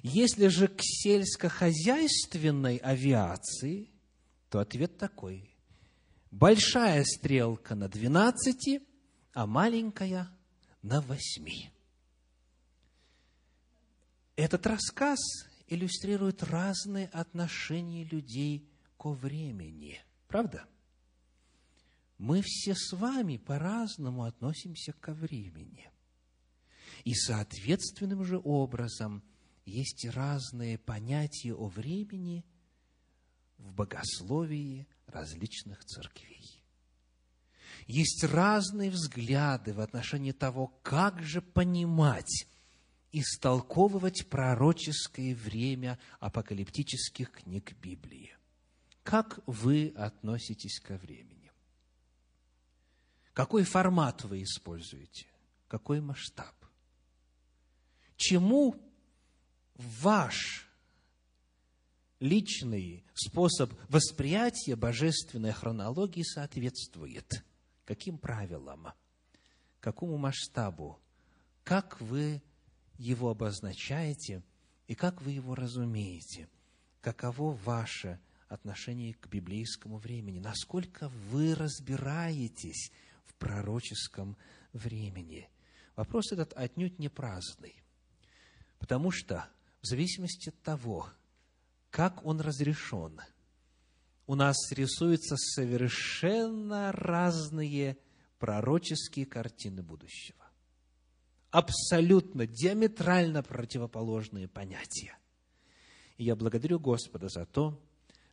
[0.01, 3.89] Если же к сельскохозяйственной авиации,
[4.49, 5.53] то ответ такой.
[6.31, 8.81] Большая стрелка на 12,
[9.33, 10.29] а маленькая
[10.81, 11.75] на 8.
[14.35, 15.19] Этот рассказ
[15.67, 19.99] иллюстрирует разные отношения людей ко времени.
[20.27, 20.67] Правда?
[22.17, 25.89] Мы все с вами по-разному относимся ко времени.
[27.03, 29.23] И соответственным же образом
[29.65, 32.45] есть разные понятия о времени
[33.57, 36.63] в богословии различных церквей.
[37.87, 42.47] Есть разные взгляды в отношении того, как же понимать
[43.19, 48.35] истолковывать пророческое время апокалиптических книг Библии.
[49.03, 51.51] Как вы относитесь ко времени?
[53.33, 55.27] Какой формат вы используете?
[55.67, 56.53] Какой масштаб?
[58.17, 58.75] Чему
[59.75, 60.69] ваш
[62.19, 67.45] личный способ восприятия божественной хронологии соответствует?
[67.85, 68.89] Каким правилам?
[69.79, 70.99] Какому масштабу?
[71.63, 72.41] Как вы
[72.97, 74.43] его обозначаете
[74.87, 76.47] и как вы его разумеете,
[77.01, 82.91] каково ваше отношение к библейскому времени, насколько вы разбираетесь
[83.25, 84.37] в пророческом
[84.73, 85.49] времени.
[85.95, 87.81] Вопрос этот отнюдь не праздный,
[88.79, 89.47] потому что
[89.81, 91.09] в зависимости от того,
[91.89, 93.19] как он разрешен,
[94.27, 97.97] у нас рисуются совершенно разные
[98.39, 100.44] пророческие картины будущего
[101.55, 105.17] абсолютно, диаметрально противоположные понятия.
[106.17, 107.81] И я благодарю Господа за то,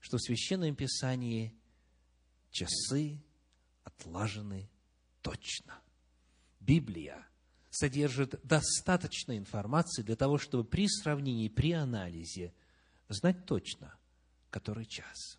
[0.00, 1.54] что в Священном Писании
[2.50, 3.22] часы
[3.84, 4.68] отлажены
[5.20, 5.78] точно.
[6.58, 7.24] Библия
[7.70, 12.52] содержит достаточно информации для того, чтобы при сравнении, при анализе
[13.08, 13.94] знать точно,
[14.50, 15.38] который час,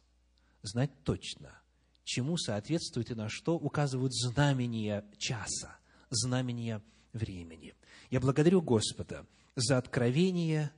[0.62, 1.62] знать точно,
[2.06, 5.78] чему соответствует и на что указывают знамения часа,
[6.10, 6.82] знамения
[7.14, 7.74] времени.
[8.10, 10.72] Я благодарю Господа за откровение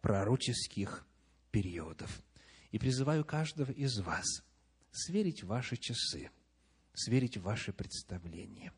[0.00, 1.06] пророческих
[1.50, 2.22] периодов.
[2.70, 4.24] И призываю каждого из вас
[4.92, 6.30] сверить ваши часы,
[6.94, 8.72] сверить ваши представления.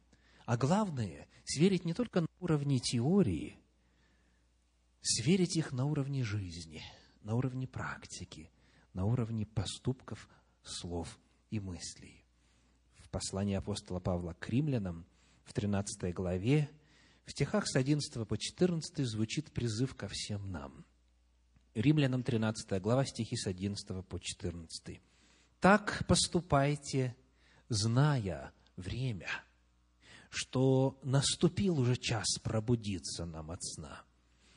[0.46, 3.58] А главное, сверить не только на уровне теории,
[5.02, 6.82] сверить их на уровне жизни,
[7.22, 8.50] на уровне практики,
[8.94, 10.28] на уровне поступков,
[10.62, 11.18] слов
[11.50, 12.24] и мыслей.
[12.96, 15.06] В послании апостола Павла к римлянам
[15.44, 16.70] в 13 главе
[17.24, 20.84] в стихах с 11 по 14 звучит призыв ко всем нам.
[21.74, 25.00] Римлянам 13 глава, стихи с 11 по 14.
[25.60, 27.16] «Так поступайте,
[27.68, 29.28] зная время,
[30.28, 34.02] что наступил уже час пробудиться нам от сна.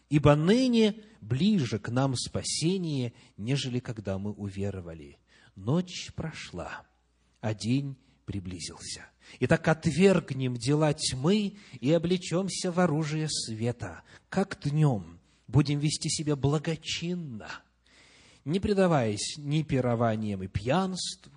[0.09, 5.20] Ибо ныне ближе к нам спасение, нежели когда мы уверовали.
[5.55, 6.86] Ночь прошла,
[7.41, 9.05] а день приблизился.
[9.39, 17.49] Итак, отвергнем дела тьмы и облечемся в оружие света, как днем будем вести себя благочинно,
[18.43, 21.32] не предаваясь ни пированиям и пьянству,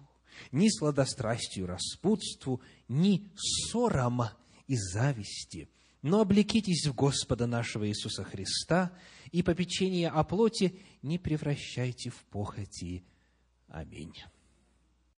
[0.53, 4.23] ни сладострастию распутству, ни ссорам
[4.67, 5.69] и зависти,
[6.03, 8.93] но облекитесь в Господа нашего Иисуса Христа
[9.33, 13.05] и попечение о плоти не превращайте в похоти.
[13.69, 14.15] Аминь.